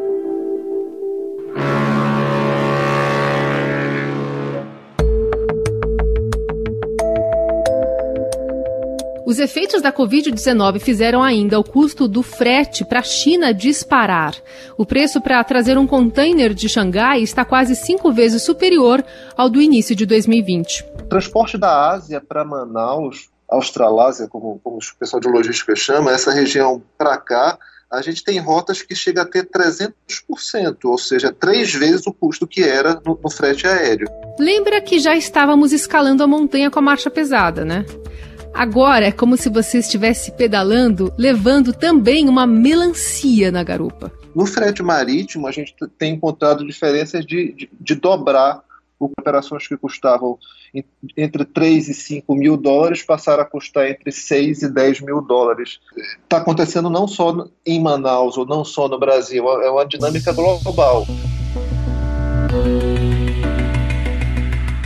Os 9.31 9.38
efeitos 9.38 9.81
da 9.81 9.93
Covid-19 9.93 10.81
fizeram 10.81 11.23
ainda 11.23 11.57
o 11.57 11.62
custo 11.62 12.09
do 12.09 12.21
frete 12.21 12.85
para 12.85 12.99
a 12.99 13.05
China 13.05 13.55
disparar. 13.55 14.35
O 14.77 14.85
preço 14.85 15.21
para 15.21 15.45
trazer 15.45 15.79
um 15.79 15.87
container 15.87 16.53
de 16.53 16.69
Xangai 16.69 17.23
está 17.23 17.45
quase 17.45 17.77
cinco 17.77 18.11
vezes 18.11 18.43
superior 18.43 19.05
ao 19.37 19.49
do 19.49 19.62
início 19.62 19.95
de 19.95 20.05
2020. 20.05 20.85
O 20.99 21.03
transporte 21.05 21.57
da 21.57 21.93
Ásia 21.93 22.21
para 22.21 22.45
Manaus, 22.45 23.31
Australásia, 23.49 24.27
como, 24.27 24.59
como 24.64 24.79
o 24.79 24.99
pessoal 24.99 25.21
de 25.21 25.29
logística 25.29 25.77
chama, 25.77 26.11
essa 26.11 26.33
região 26.33 26.83
para 26.99 27.16
cá, 27.16 27.57
a 27.88 28.03
gente 28.03 28.25
tem 28.25 28.40
rotas 28.40 28.83
que 28.83 28.97
chega 28.97 29.23
a 29.23 29.25
ter 29.25 29.49
300%, 29.49 30.77
ou 30.87 30.99
seja, 30.99 31.33
três 31.33 31.73
vezes 31.73 32.05
o 32.05 32.12
custo 32.12 32.49
que 32.49 32.64
era 32.64 33.01
no, 33.07 33.16
no 33.23 33.31
frete 33.31 33.64
aéreo. 33.69 34.09
Lembra 34.40 34.81
que 34.81 34.99
já 34.99 35.14
estávamos 35.14 35.73
escalando 35.73 36.25
a 36.25 36.27
montanha 36.27 36.69
com 36.69 36.81
a 36.81 36.83
marcha 36.83 37.09
pesada, 37.09 37.64
né? 37.64 37.87
Agora 38.55 39.07
é 39.07 39.13
como 39.13 39.37
se 39.37 39.49
você 39.49 39.79
estivesse 39.79 40.33
pedalando, 40.33 41.13
levando 41.17 41.73
também 41.73 42.29
uma 42.29 42.47
melancia 42.47 43.51
na 43.51 43.63
garupa. 43.63 44.13
No 44.35 44.47
frete 44.47 44.83
marítimo, 44.83 45.47
a 45.47 45.53
gente 45.53 45.75
tem 45.99 46.15
encontrado 46.15 46.67
diferenças 46.67 47.25
de, 47.25 47.53
de, 47.53 47.71
de 47.81 47.95
dobrar 47.95 48.63
operações 48.99 49.67
que 49.67 49.77
custavam 49.77 50.39
entre 51.17 51.45
3 51.45 51.89
e 51.89 51.95
5 51.95 52.35
mil 52.35 52.57
dólares 52.57 53.03
passaram 53.03 53.43
a 53.43 53.47
custar 53.47 53.89
entre 53.89 54.13
6 54.13 54.63
e 54.63 54.69
10 54.69 55.01
mil 55.01 55.21
dólares. 55.21 55.81
Está 56.23 56.37
acontecendo 56.37 56.91
não 56.91 57.09
só 57.09 57.49
em 57.67 57.81
Manaus 57.81 58.37
ou 58.37 58.47
não 58.47 58.65
só 58.65 58.89
no 58.89 58.99
Brasil, 58.99 59.49
é 59.63 59.71
uma 59.71 59.87
dinâmica 59.87 60.33
global. 60.33 61.07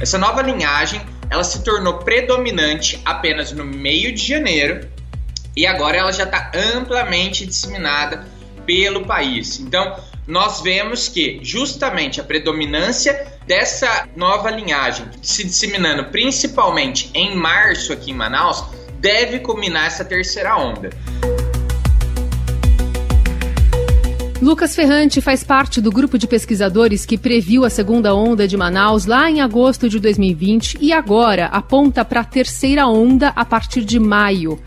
Essa 0.00 0.18
nova 0.18 0.42
linhagem 0.42 1.00
ela 1.30 1.44
se 1.44 1.62
tornou 1.62 1.98
predominante 1.98 3.00
apenas 3.04 3.52
no 3.52 3.64
meio 3.64 4.14
de 4.14 4.26
janeiro 4.26 4.88
e 5.56 5.66
agora 5.66 5.96
ela 5.96 6.12
já 6.12 6.24
está 6.24 6.50
amplamente 6.74 7.46
disseminada 7.46 8.26
pelo 8.66 9.04
país. 9.04 9.60
Então, 9.60 9.96
nós 10.26 10.60
vemos 10.62 11.08
que 11.08 11.38
justamente 11.42 12.20
a 12.20 12.24
predominância 12.24 13.26
dessa 13.46 14.08
nova 14.16 14.50
linhagem 14.50 15.06
se 15.22 15.44
disseminando 15.44 16.06
principalmente 16.06 17.10
em 17.14 17.36
março 17.36 17.92
aqui 17.92 18.10
em 18.10 18.14
Manaus 18.14 18.64
deve 18.98 19.40
culminar 19.40 19.86
essa 19.86 20.04
terceira 20.04 20.56
onda. 20.56 20.90
Lucas 24.44 24.74
Ferrante 24.74 25.22
faz 25.22 25.42
parte 25.42 25.80
do 25.80 25.90
grupo 25.90 26.18
de 26.18 26.26
pesquisadores 26.26 27.06
que 27.06 27.16
previu 27.16 27.64
a 27.64 27.70
segunda 27.70 28.14
onda 28.14 28.46
de 28.46 28.58
Manaus 28.58 29.06
lá 29.06 29.30
em 29.30 29.40
agosto 29.40 29.88
de 29.88 29.98
2020 29.98 30.76
e 30.82 30.92
agora 30.92 31.46
aponta 31.46 32.04
para 32.04 32.20
a 32.20 32.24
terceira 32.24 32.86
onda 32.86 33.28
a 33.28 33.42
partir 33.42 33.82
de 33.86 33.98
maio. 33.98 34.60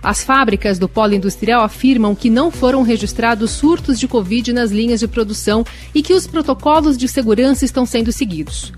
As 0.00 0.22
fábricas 0.22 0.78
do 0.78 0.88
polo 0.88 1.14
industrial 1.14 1.64
afirmam 1.64 2.14
que 2.14 2.30
não 2.30 2.48
foram 2.48 2.82
registrados 2.82 3.50
surtos 3.50 3.98
de 3.98 4.06
Covid 4.06 4.52
nas 4.52 4.70
linhas 4.70 5.00
de 5.00 5.08
produção 5.08 5.66
e 5.92 6.00
que 6.00 6.14
os 6.14 6.28
protocolos 6.28 6.96
de 6.96 7.08
segurança 7.08 7.64
estão 7.64 7.84
sendo 7.84 8.12
seguidos. 8.12 8.72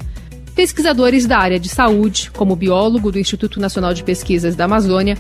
Pesquisadores 0.54 1.26
da 1.26 1.36
área 1.36 1.60
de 1.60 1.68
saúde, 1.68 2.30
como 2.30 2.56
biólogo 2.56 3.12
do 3.12 3.18
Instituto 3.18 3.60
Nacional 3.60 3.92
de 3.92 4.02
Pesquisas 4.02 4.56
da 4.56 4.64
Amazônia, 4.64 5.18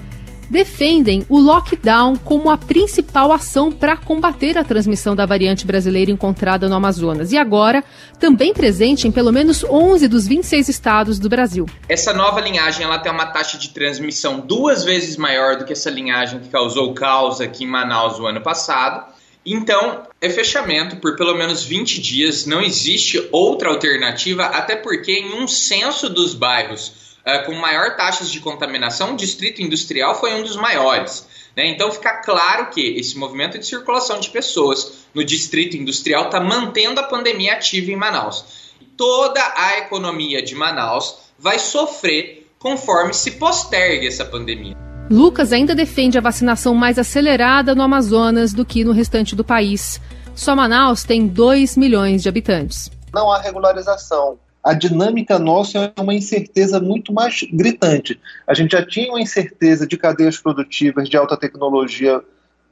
defendem 0.50 1.24
o 1.28 1.38
lockdown 1.38 2.16
como 2.16 2.50
a 2.50 2.56
principal 2.56 3.32
ação 3.32 3.70
para 3.70 3.96
combater 3.96 4.56
a 4.58 4.64
transmissão 4.64 5.14
da 5.14 5.26
variante 5.26 5.66
brasileira 5.66 6.10
encontrada 6.10 6.68
no 6.68 6.74
Amazonas 6.74 7.32
e 7.32 7.36
agora 7.36 7.84
também 8.18 8.52
presente 8.52 9.06
em 9.08 9.12
pelo 9.12 9.32
menos 9.32 9.64
11 9.64 10.08
dos 10.08 10.26
26 10.26 10.68
estados 10.68 11.18
do 11.18 11.28
Brasil. 11.28 11.66
Essa 11.88 12.12
nova 12.12 12.40
linhagem 12.40 12.84
ela 12.84 12.98
tem 12.98 13.12
uma 13.12 13.26
taxa 13.26 13.58
de 13.58 13.70
transmissão 13.70 14.40
duas 14.40 14.84
vezes 14.84 15.16
maior 15.16 15.56
do 15.56 15.64
que 15.64 15.72
essa 15.72 15.90
linhagem 15.90 16.40
que 16.40 16.48
causou 16.48 16.94
caos 16.94 17.40
aqui 17.40 17.64
em 17.64 17.68
Manaus 17.68 18.18
o 18.18 18.26
ano 18.26 18.40
passado. 18.40 19.14
Então, 19.44 20.02
é 20.20 20.28
fechamento 20.28 20.96
por 20.96 21.14
pelo 21.14 21.34
menos 21.34 21.62
20 21.62 22.00
dias, 22.00 22.46
não 22.46 22.60
existe 22.60 23.28
outra 23.30 23.68
alternativa, 23.70 24.44
até 24.46 24.74
porque 24.74 25.12
em 25.12 25.40
um 25.40 25.46
censo 25.46 26.08
dos 26.08 26.34
bairros 26.34 27.05
uh, 27.26 27.44
com 27.44 27.54
maior 27.54 27.96
taxas 27.96 28.30
de 28.30 28.40
contaminação, 28.40 29.14
o 29.14 29.16
distrito 29.16 29.60
industrial 29.60 30.14
foi 30.18 30.34
um 30.34 30.42
dos 30.42 30.56
maiores. 30.56 31.26
Né? 31.56 31.66
Então 31.68 31.90
fica 31.90 32.22
claro 32.22 32.70
que 32.70 32.80
esse 32.98 33.18
movimento 33.18 33.58
de 33.58 33.66
circulação 33.66 34.20
de 34.20 34.30
pessoas 34.30 35.06
no 35.12 35.24
distrito 35.24 35.76
industrial 35.76 36.26
está 36.26 36.38
mantendo 36.38 37.00
a 37.00 37.04
pandemia 37.04 37.54
ativa 37.54 37.90
em 37.90 37.96
Manaus. 37.96 38.72
Toda 38.96 39.40
a 39.56 39.78
economia 39.78 40.42
de 40.42 40.54
Manaus 40.54 41.16
vai 41.38 41.58
sofrer 41.58 42.46
conforme 42.58 43.12
se 43.12 43.32
postergue 43.32 44.06
essa 44.06 44.24
pandemia. 44.24 44.76
Lucas 45.10 45.52
ainda 45.52 45.74
defende 45.74 46.18
a 46.18 46.20
vacinação 46.20 46.74
mais 46.74 46.98
acelerada 46.98 47.74
no 47.74 47.82
Amazonas 47.82 48.52
do 48.52 48.64
que 48.64 48.84
no 48.84 48.92
restante 48.92 49.36
do 49.36 49.44
país. 49.44 50.00
Só 50.34 50.56
Manaus 50.56 51.04
tem 51.04 51.26
2 51.26 51.76
milhões 51.76 52.22
de 52.22 52.28
habitantes. 52.28 52.90
Não 53.14 53.30
há 53.30 53.40
regularização 53.40 54.38
a 54.66 54.74
dinâmica 54.74 55.38
nossa 55.38 55.94
é 55.96 56.00
uma 56.00 56.12
incerteza 56.12 56.80
muito 56.80 57.12
mais 57.12 57.44
gritante. 57.52 58.20
A 58.44 58.52
gente 58.52 58.72
já 58.72 58.84
tinha 58.84 59.10
uma 59.10 59.20
incerteza 59.20 59.86
de 59.86 59.96
cadeias 59.96 60.38
produtivas 60.38 61.08
de 61.08 61.16
alta 61.16 61.36
tecnologia 61.36 62.20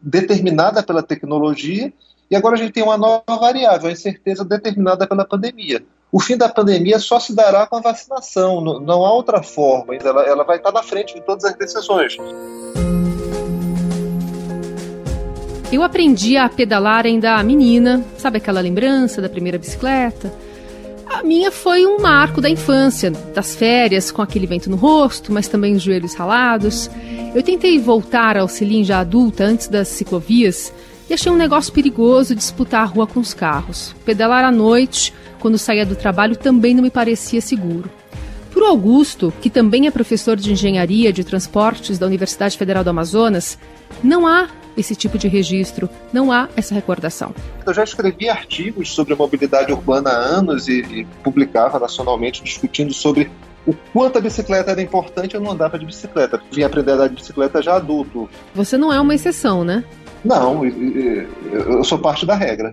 determinada 0.03 0.83
pela 0.83 1.05
tecnologia, 1.05 1.93
e 2.29 2.35
agora 2.35 2.57
a 2.57 2.59
gente 2.59 2.73
tem 2.73 2.83
uma 2.83 2.99
nova 2.99 3.37
variável, 3.41 3.89
a 3.89 3.93
incerteza 3.93 4.45
determinada 4.45 5.07
pela 5.07 5.25
pandemia. 5.25 5.85
O 6.11 6.19
fim 6.19 6.37
da 6.37 6.49
pandemia 6.49 6.99
só 6.99 7.21
se 7.21 7.33
dará 7.33 7.65
com 7.65 7.77
a 7.77 7.81
vacinação, 7.81 8.61
não, 8.61 9.05
há 9.05 9.13
outra 9.13 9.41
forma, 9.41 9.95
ela, 9.95 10.23
ela 10.25 10.43
vai 10.43 10.57
estar 10.57 10.73
na 10.73 10.83
frente 10.83 11.15
de 11.15 11.21
todas 11.21 11.45
as 11.45 11.55
decisões. 11.55 12.17
Eu 15.71 15.85
aprendi 15.85 16.37
a 16.37 16.49
pedalar 16.49 17.07
ainda 17.07 17.41
menina, 17.45 18.05
sabe 18.19 18.39
aquela 18.39 18.61
lembrança 18.61 19.23
da 19.23 19.29
primeira 19.29 19.59
bicicleta? 19.59 20.33
A 21.07 21.23
minha 21.23 21.51
foi 21.51 21.87
um 21.87 21.99
marco 21.99 22.41
da 22.41 22.49
infância, 22.49 23.11
das 23.11 23.55
férias, 23.55 24.11
com 24.11 24.23
aquele 24.23 24.47
vento 24.47 24.71
no 24.71 24.77
rosto, 24.77 25.33
mas 25.33 25.49
também 25.49 25.75
os 25.75 25.83
joelhos 25.83 26.15
ralados. 26.15 26.91
Eu 27.35 27.43
tentei 27.43 27.79
voltar 27.79 28.37
ao 28.37 28.49
selim 28.49 28.85
já 28.85 29.01
adulta, 29.01 29.45
antes 29.45 29.69
das 29.69 29.89
ciclovias, 29.89 30.73
e 31.09 31.15
achei 31.15 31.31
um 31.31 31.37
negócio 31.37 31.73
perigoso 31.73 32.35
disputar 32.35 32.83
a 32.83 32.87
rua 32.87 33.07
com 33.07 33.21
os 33.21 33.35
carros. 33.35 33.95
Pedalar 34.05 34.45
à 34.45 34.51
noite, 34.51 35.13
quando 35.39 35.59
saía 35.59 35.85
do 35.85 35.95
trabalho, 35.95 36.37
também 36.37 36.75
não 36.75 36.83
me 36.83 36.91
parecia 36.91 37.41
seguro. 37.41 37.91
Para 38.51 38.63
o 38.63 38.67
Augusto, 38.67 39.33
que 39.43 39.51
também 39.51 39.87
é 39.87 39.91
professor 39.91 40.37
de 40.37 40.53
engenharia 40.53 41.13
de 41.13 41.25
transportes 41.25 41.99
da 41.99 42.07
Universidade 42.07 42.57
Federal 42.57 42.85
do 42.85 42.91
Amazonas, 42.91 43.59
não 44.03 44.27
há 44.27 44.49
esse 44.77 44.95
tipo 44.95 45.19
de 45.19 45.29
registro, 45.29 45.89
não 46.13 46.31
há 46.31 46.49
essa 46.57 46.75
recordação. 46.75 47.35
Eu 47.67 47.75
já 47.75 47.85
escrevi 47.85 48.29
artigos 48.29 48.93
sobre 48.93 49.15
mobilidade 49.15 49.73
urbana 49.73 50.11
há 50.11 50.17
anos 50.17 50.69
e, 50.69 50.81
e 50.81 51.05
publicava 51.23 51.79
nacionalmente 51.79 52.43
discutindo 52.43 52.93
sobre 52.93 53.31
o 53.67 53.75
quanto 53.93 54.19
a 54.19 54.21
bicicleta 54.21 54.73
era 54.73 54.83
importante 54.83 55.35
eu 55.35 55.41
não 55.41 55.53
andava 55.53 55.79
de 55.79 55.87
bicicleta. 55.87 56.41
Vim 56.53 56.63
aprender 56.63 56.93
a 56.93 56.95
andar 56.95 57.09
de 57.09 57.15
bicicleta 57.15 57.63
já 57.63 57.77
adulto. 57.77 58.29
Você 58.55 58.77
não 58.77 58.93
é 58.93 59.01
uma 59.01 59.15
exceção, 59.15 59.65
né? 59.65 59.83
Não, 60.25 60.65
eu 60.65 61.85
sou 61.85 61.99
parte 61.99 62.27
da 62.27 62.35
regra. 62.35 62.73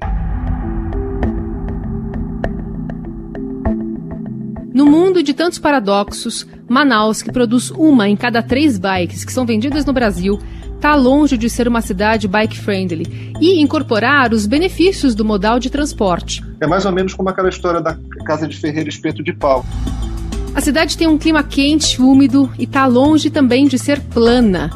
No 4.73 4.85
mundo 4.85 5.21
de 5.21 5.33
tantos 5.33 5.59
paradoxos, 5.59 6.47
Manaus, 6.67 7.21
que 7.21 7.31
produz 7.31 7.69
uma 7.71 8.07
em 8.07 8.15
cada 8.15 8.41
três 8.41 8.77
bikes 8.77 9.25
que 9.25 9.33
são 9.33 9.45
vendidas 9.45 9.85
no 9.85 9.91
Brasil, 9.91 10.39
está 10.81 10.95
longe 10.95 11.37
de 11.37 11.47
ser 11.47 11.67
uma 11.67 11.79
cidade 11.79 12.27
bike-friendly 12.27 13.35
e 13.39 13.61
incorporar 13.61 14.33
os 14.33 14.47
benefícios 14.47 15.13
do 15.13 15.23
modal 15.23 15.59
de 15.59 15.69
transporte. 15.69 16.43
É 16.59 16.65
mais 16.65 16.85
ou 16.85 16.91
menos 16.91 17.13
como 17.13 17.29
aquela 17.29 17.49
história 17.49 17.79
da 17.79 17.95
casa 18.25 18.47
de 18.47 18.57
ferreiro 18.57 18.89
espeto 18.89 19.21
de 19.21 19.31
pau. 19.31 19.63
A 20.55 20.59
cidade 20.59 20.97
tem 20.97 21.07
um 21.07 21.19
clima 21.19 21.43
quente, 21.43 22.01
úmido 22.01 22.51
e 22.57 22.63
está 22.63 22.87
longe 22.87 23.29
também 23.29 23.67
de 23.67 23.77
ser 23.77 24.01
plana. 24.01 24.71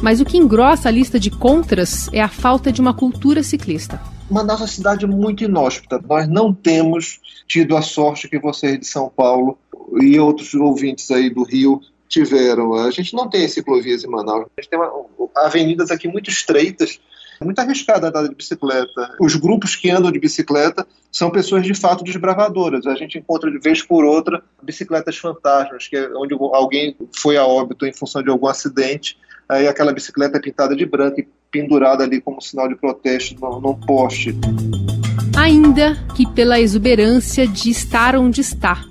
Mas 0.00 0.18
o 0.18 0.24
que 0.24 0.38
engrossa 0.38 0.88
a 0.88 0.92
lista 0.92 1.20
de 1.20 1.30
contras 1.30 2.08
é 2.10 2.22
a 2.22 2.28
falta 2.28 2.72
de 2.72 2.80
uma 2.80 2.94
cultura 2.94 3.42
ciclista. 3.42 4.00
Manaus 4.30 4.60
é 4.60 4.62
uma 4.62 4.68
cidade 4.68 5.06
muito 5.06 5.44
inóspita. 5.44 6.02
Nós 6.08 6.26
não 6.26 6.54
temos 6.54 7.20
tido 7.46 7.76
a 7.76 7.82
sorte 7.82 8.30
que 8.30 8.38
vocês 8.38 8.80
de 8.80 8.86
São 8.86 9.10
Paulo 9.14 9.58
e 10.00 10.18
outros 10.18 10.54
ouvintes 10.54 11.10
aí 11.10 11.28
do 11.28 11.42
Rio 11.42 11.82
tiveram. 12.08 12.72
A 12.74 12.90
gente 12.90 13.14
não 13.14 13.28
tem 13.28 13.46
ciclovias 13.46 14.04
em 14.04 14.08
Manaus. 14.08 14.46
A 14.56 14.60
gente 14.60 14.70
tem 14.70 14.78
uma, 14.78 14.90
avenidas 15.36 15.90
aqui 15.90 16.08
muito 16.08 16.30
estreitas, 16.30 17.00
muito 17.40 17.58
arriscada 17.58 18.08
andar 18.08 18.28
de 18.28 18.34
bicicleta. 18.34 19.14
Os 19.18 19.34
grupos 19.34 19.74
que 19.74 19.90
andam 19.90 20.12
de 20.12 20.18
bicicleta 20.18 20.86
são 21.10 21.30
pessoas 21.30 21.64
de 21.64 21.74
fato 21.74 22.04
desbravadoras. 22.04 22.86
A 22.86 22.94
gente 22.94 23.18
encontra 23.18 23.50
de 23.50 23.58
vez 23.58 23.82
por 23.82 24.04
outra 24.04 24.42
bicicletas 24.62 25.16
fantasmas, 25.16 25.88
que 25.88 25.96
é 25.96 26.10
onde 26.14 26.34
alguém 26.34 26.96
foi 27.16 27.36
a 27.36 27.46
óbito 27.46 27.86
em 27.86 27.92
função 27.92 28.22
de 28.22 28.30
algum 28.30 28.46
acidente, 28.46 29.16
aí 29.48 29.66
aquela 29.66 29.92
bicicleta 29.92 30.36
é 30.36 30.40
pintada 30.40 30.76
de 30.76 30.84
branco 30.84 31.20
e 31.20 31.28
pendurada 31.50 32.04
ali 32.04 32.20
como 32.20 32.40
sinal 32.40 32.68
de 32.68 32.76
protesto 32.76 33.34
num 33.60 33.74
poste. 33.74 34.34
Ainda 35.36 35.96
que 36.14 36.30
pela 36.32 36.60
exuberância 36.60 37.46
de 37.46 37.70
estar 37.70 38.14
onde 38.14 38.42
está 38.42 38.84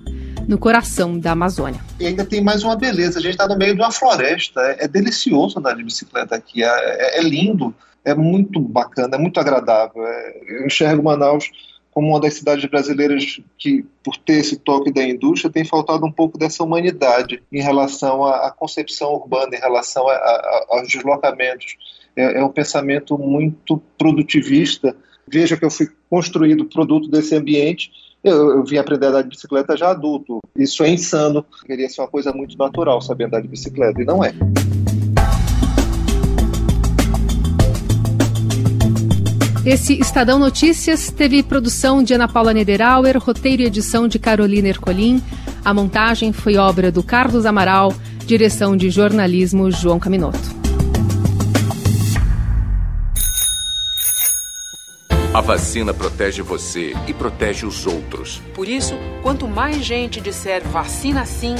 no 0.49 0.57
coração 0.57 1.19
da 1.19 1.33
Amazônia. 1.33 1.79
E 1.99 2.07
ainda 2.07 2.25
tem 2.25 2.41
mais 2.41 2.63
uma 2.63 2.75
beleza: 2.75 3.19
a 3.19 3.21
gente 3.21 3.33
está 3.33 3.47
no 3.47 3.55
meio 3.55 3.75
de 3.75 3.81
uma 3.81 3.91
floresta. 3.91 4.59
É, 4.61 4.85
é 4.85 4.87
delicioso 4.87 5.59
andar 5.59 5.75
de 5.75 5.83
bicicleta 5.83 6.35
aqui, 6.35 6.63
é, 6.63 6.67
é, 6.67 7.19
é, 7.19 7.21
lindo, 7.21 7.73
é 8.03 8.15
muito 8.15 8.59
bacana, 8.59 9.15
é 9.15 9.19
muito 9.19 9.39
agradável. 9.39 10.03
É, 10.03 10.41
eu 10.47 10.65
enxergo 10.65 11.03
Manaus 11.03 11.51
como 11.91 12.09
uma 12.09 12.19
das 12.19 12.33
cidades 12.33 12.65
brasileiras 12.65 13.39
que, 13.59 13.85
por 14.03 14.17
ter 14.17 14.39
esse 14.39 14.57
toque 14.57 14.91
da 14.91 15.03
indústria, 15.03 15.51
tem 15.51 15.63
faltado 15.63 16.03
um 16.03 16.11
pouco 16.11 16.37
dessa 16.37 16.63
humanidade 16.63 17.43
em 17.51 17.61
relação 17.61 18.23
à, 18.23 18.47
à 18.47 18.51
concepção 18.51 19.13
urbana, 19.13 19.55
em 19.55 19.59
relação 19.59 20.07
a, 20.07 20.13
a, 20.13 20.65
aos 20.69 20.87
deslocamentos. 20.87 21.77
É, 22.15 22.39
é, 22.39 22.43
um 22.43 22.49
pensamento 22.49 23.19
muito 23.19 23.79
produtivista. 23.99 24.95
Veja 25.27 25.55
que 25.55 25.65
eu 25.65 25.69
fui 25.69 25.87
construído 26.09 26.65
produto 26.65 27.07
desse 27.07 27.35
ambiente. 27.35 27.91
Eu, 28.21 28.51
eu 28.51 28.63
vim 28.65 28.77
aprender 28.77 29.05
a 29.05 29.09
andar 29.09 29.21
de 29.21 29.29
bicicleta 29.29 29.77
já 29.77 29.91
adulto. 29.91 30.39
Isso 30.55 30.83
é 30.83 30.89
insano. 30.89 31.45
Deveria 31.61 31.89
ser 31.89 32.01
uma 32.01 32.07
coisa 32.07 32.33
muito 32.33 32.57
natural 32.57 33.01
saber 33.01 33.25
andar 33.25 33.41
de 33.41 33.47
bicicleta, 33.47 34.01
e 34.01 34.05
não 34.05 34.23
é. 34.23 34.33
Esse 39.65 39.99
Estadão 39.99 40.39
Notícias 40.39 41.11
teve 41.11 41.43
produção 41.43 42.03
de 42.03 42.13
Ana 42.13 42.27
Paula 42.27 42.53
Nederauer, 42.53 43.17
roteiro 43.19 43.61
e 43.61 43.65
edição 43.65 44.07
de 44.07 44.19
Carolina 44.19 44.67
Ercolim. 44.67 45.21
A 45.63 45.73
montagem 45.73 46.33
foi 46.33 46.57
obra 46.57 46.91
do 46.91 47.03
Carlos 47.03 47.45
Amaral, 47.45 47.93
direção 48.25 48.75
de 48.75 48.89
jornalismo 48.89 49.71
João 49.71 49.99
Caminoto. 49.99 50.58
A 55.33 55.41
vacina 55.41 55.93
protege 55.93 56.41
você 56.41 56.93
e 57.07 57.13
protege 57.13 57.65
os 57.65 57.85
outros. 57.85 58.41
Por 58.53 58.67
isso, 58.67 58.95
quanto 59.21 59.47
mais 59.47 59.83
gente 59.83 60.19
disser 60.19 60.63
vacina 60.67 61.25
sim, 61.25 61.55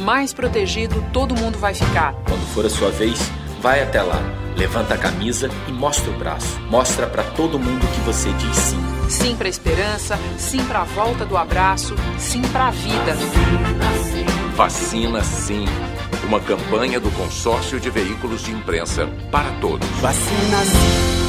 mais 0.00 0.32
protegido 0.32 1.04
todo 1.12 1.34
mundo 1.34 1.58
vai 1.58 1.74
ficar. 1.74 2.12
Quando 2.28 2.46
for 2.54 2.66
a 2.66 2.70
sua 2.70 2.90
vez, 2.90 3.18
vai 3.60 3.82
até 3.82 4.02
lá 4.02 4.44
Levanta 4.56 4.94
a 4.94 4.98
camisa 4.98 5.50
e 5.66 5.72
mostra 5.72 6.10
o 6.10 6.14
braço. 6.16 6.60
Mostra 6.70 7.06
para 7.06 7.24
todo 7.24 7.58
mundo 7.58 7.86
que 7.92 8.00
você 8.02 8.30
diz 8.32 8.56
sim. 8.56 8.78
Sim 9.08 9.36
para 9.36 9.48
a 9.48 9.50
esperança, 9.50 10.18
sim 10.38 10.64
para 10.64 10.80
a 10.80 10.84
volta 10.84 11.24
do 11.24 11.36
abraço, 11.36 11.94
sim 12.18 12.40
para 12.52 12.68
a 12.68 12.70
vida. 12.70 13.16
Vacina 14.54 15.22
sim. 15.22 15.64
Uma 16.26 16.40
campanha 16.40 17.00
do 17.00 17.10
Consórcio 17.10 17.80
de 17.80 17.90
Veículos 17.90 18.44
de 18.44 18.52
Imprensa 18.52 19.08
para 19.30 19.50
todos. 19.60 19.88
Vacina 20.00 20.64
sim. 20.64 21.23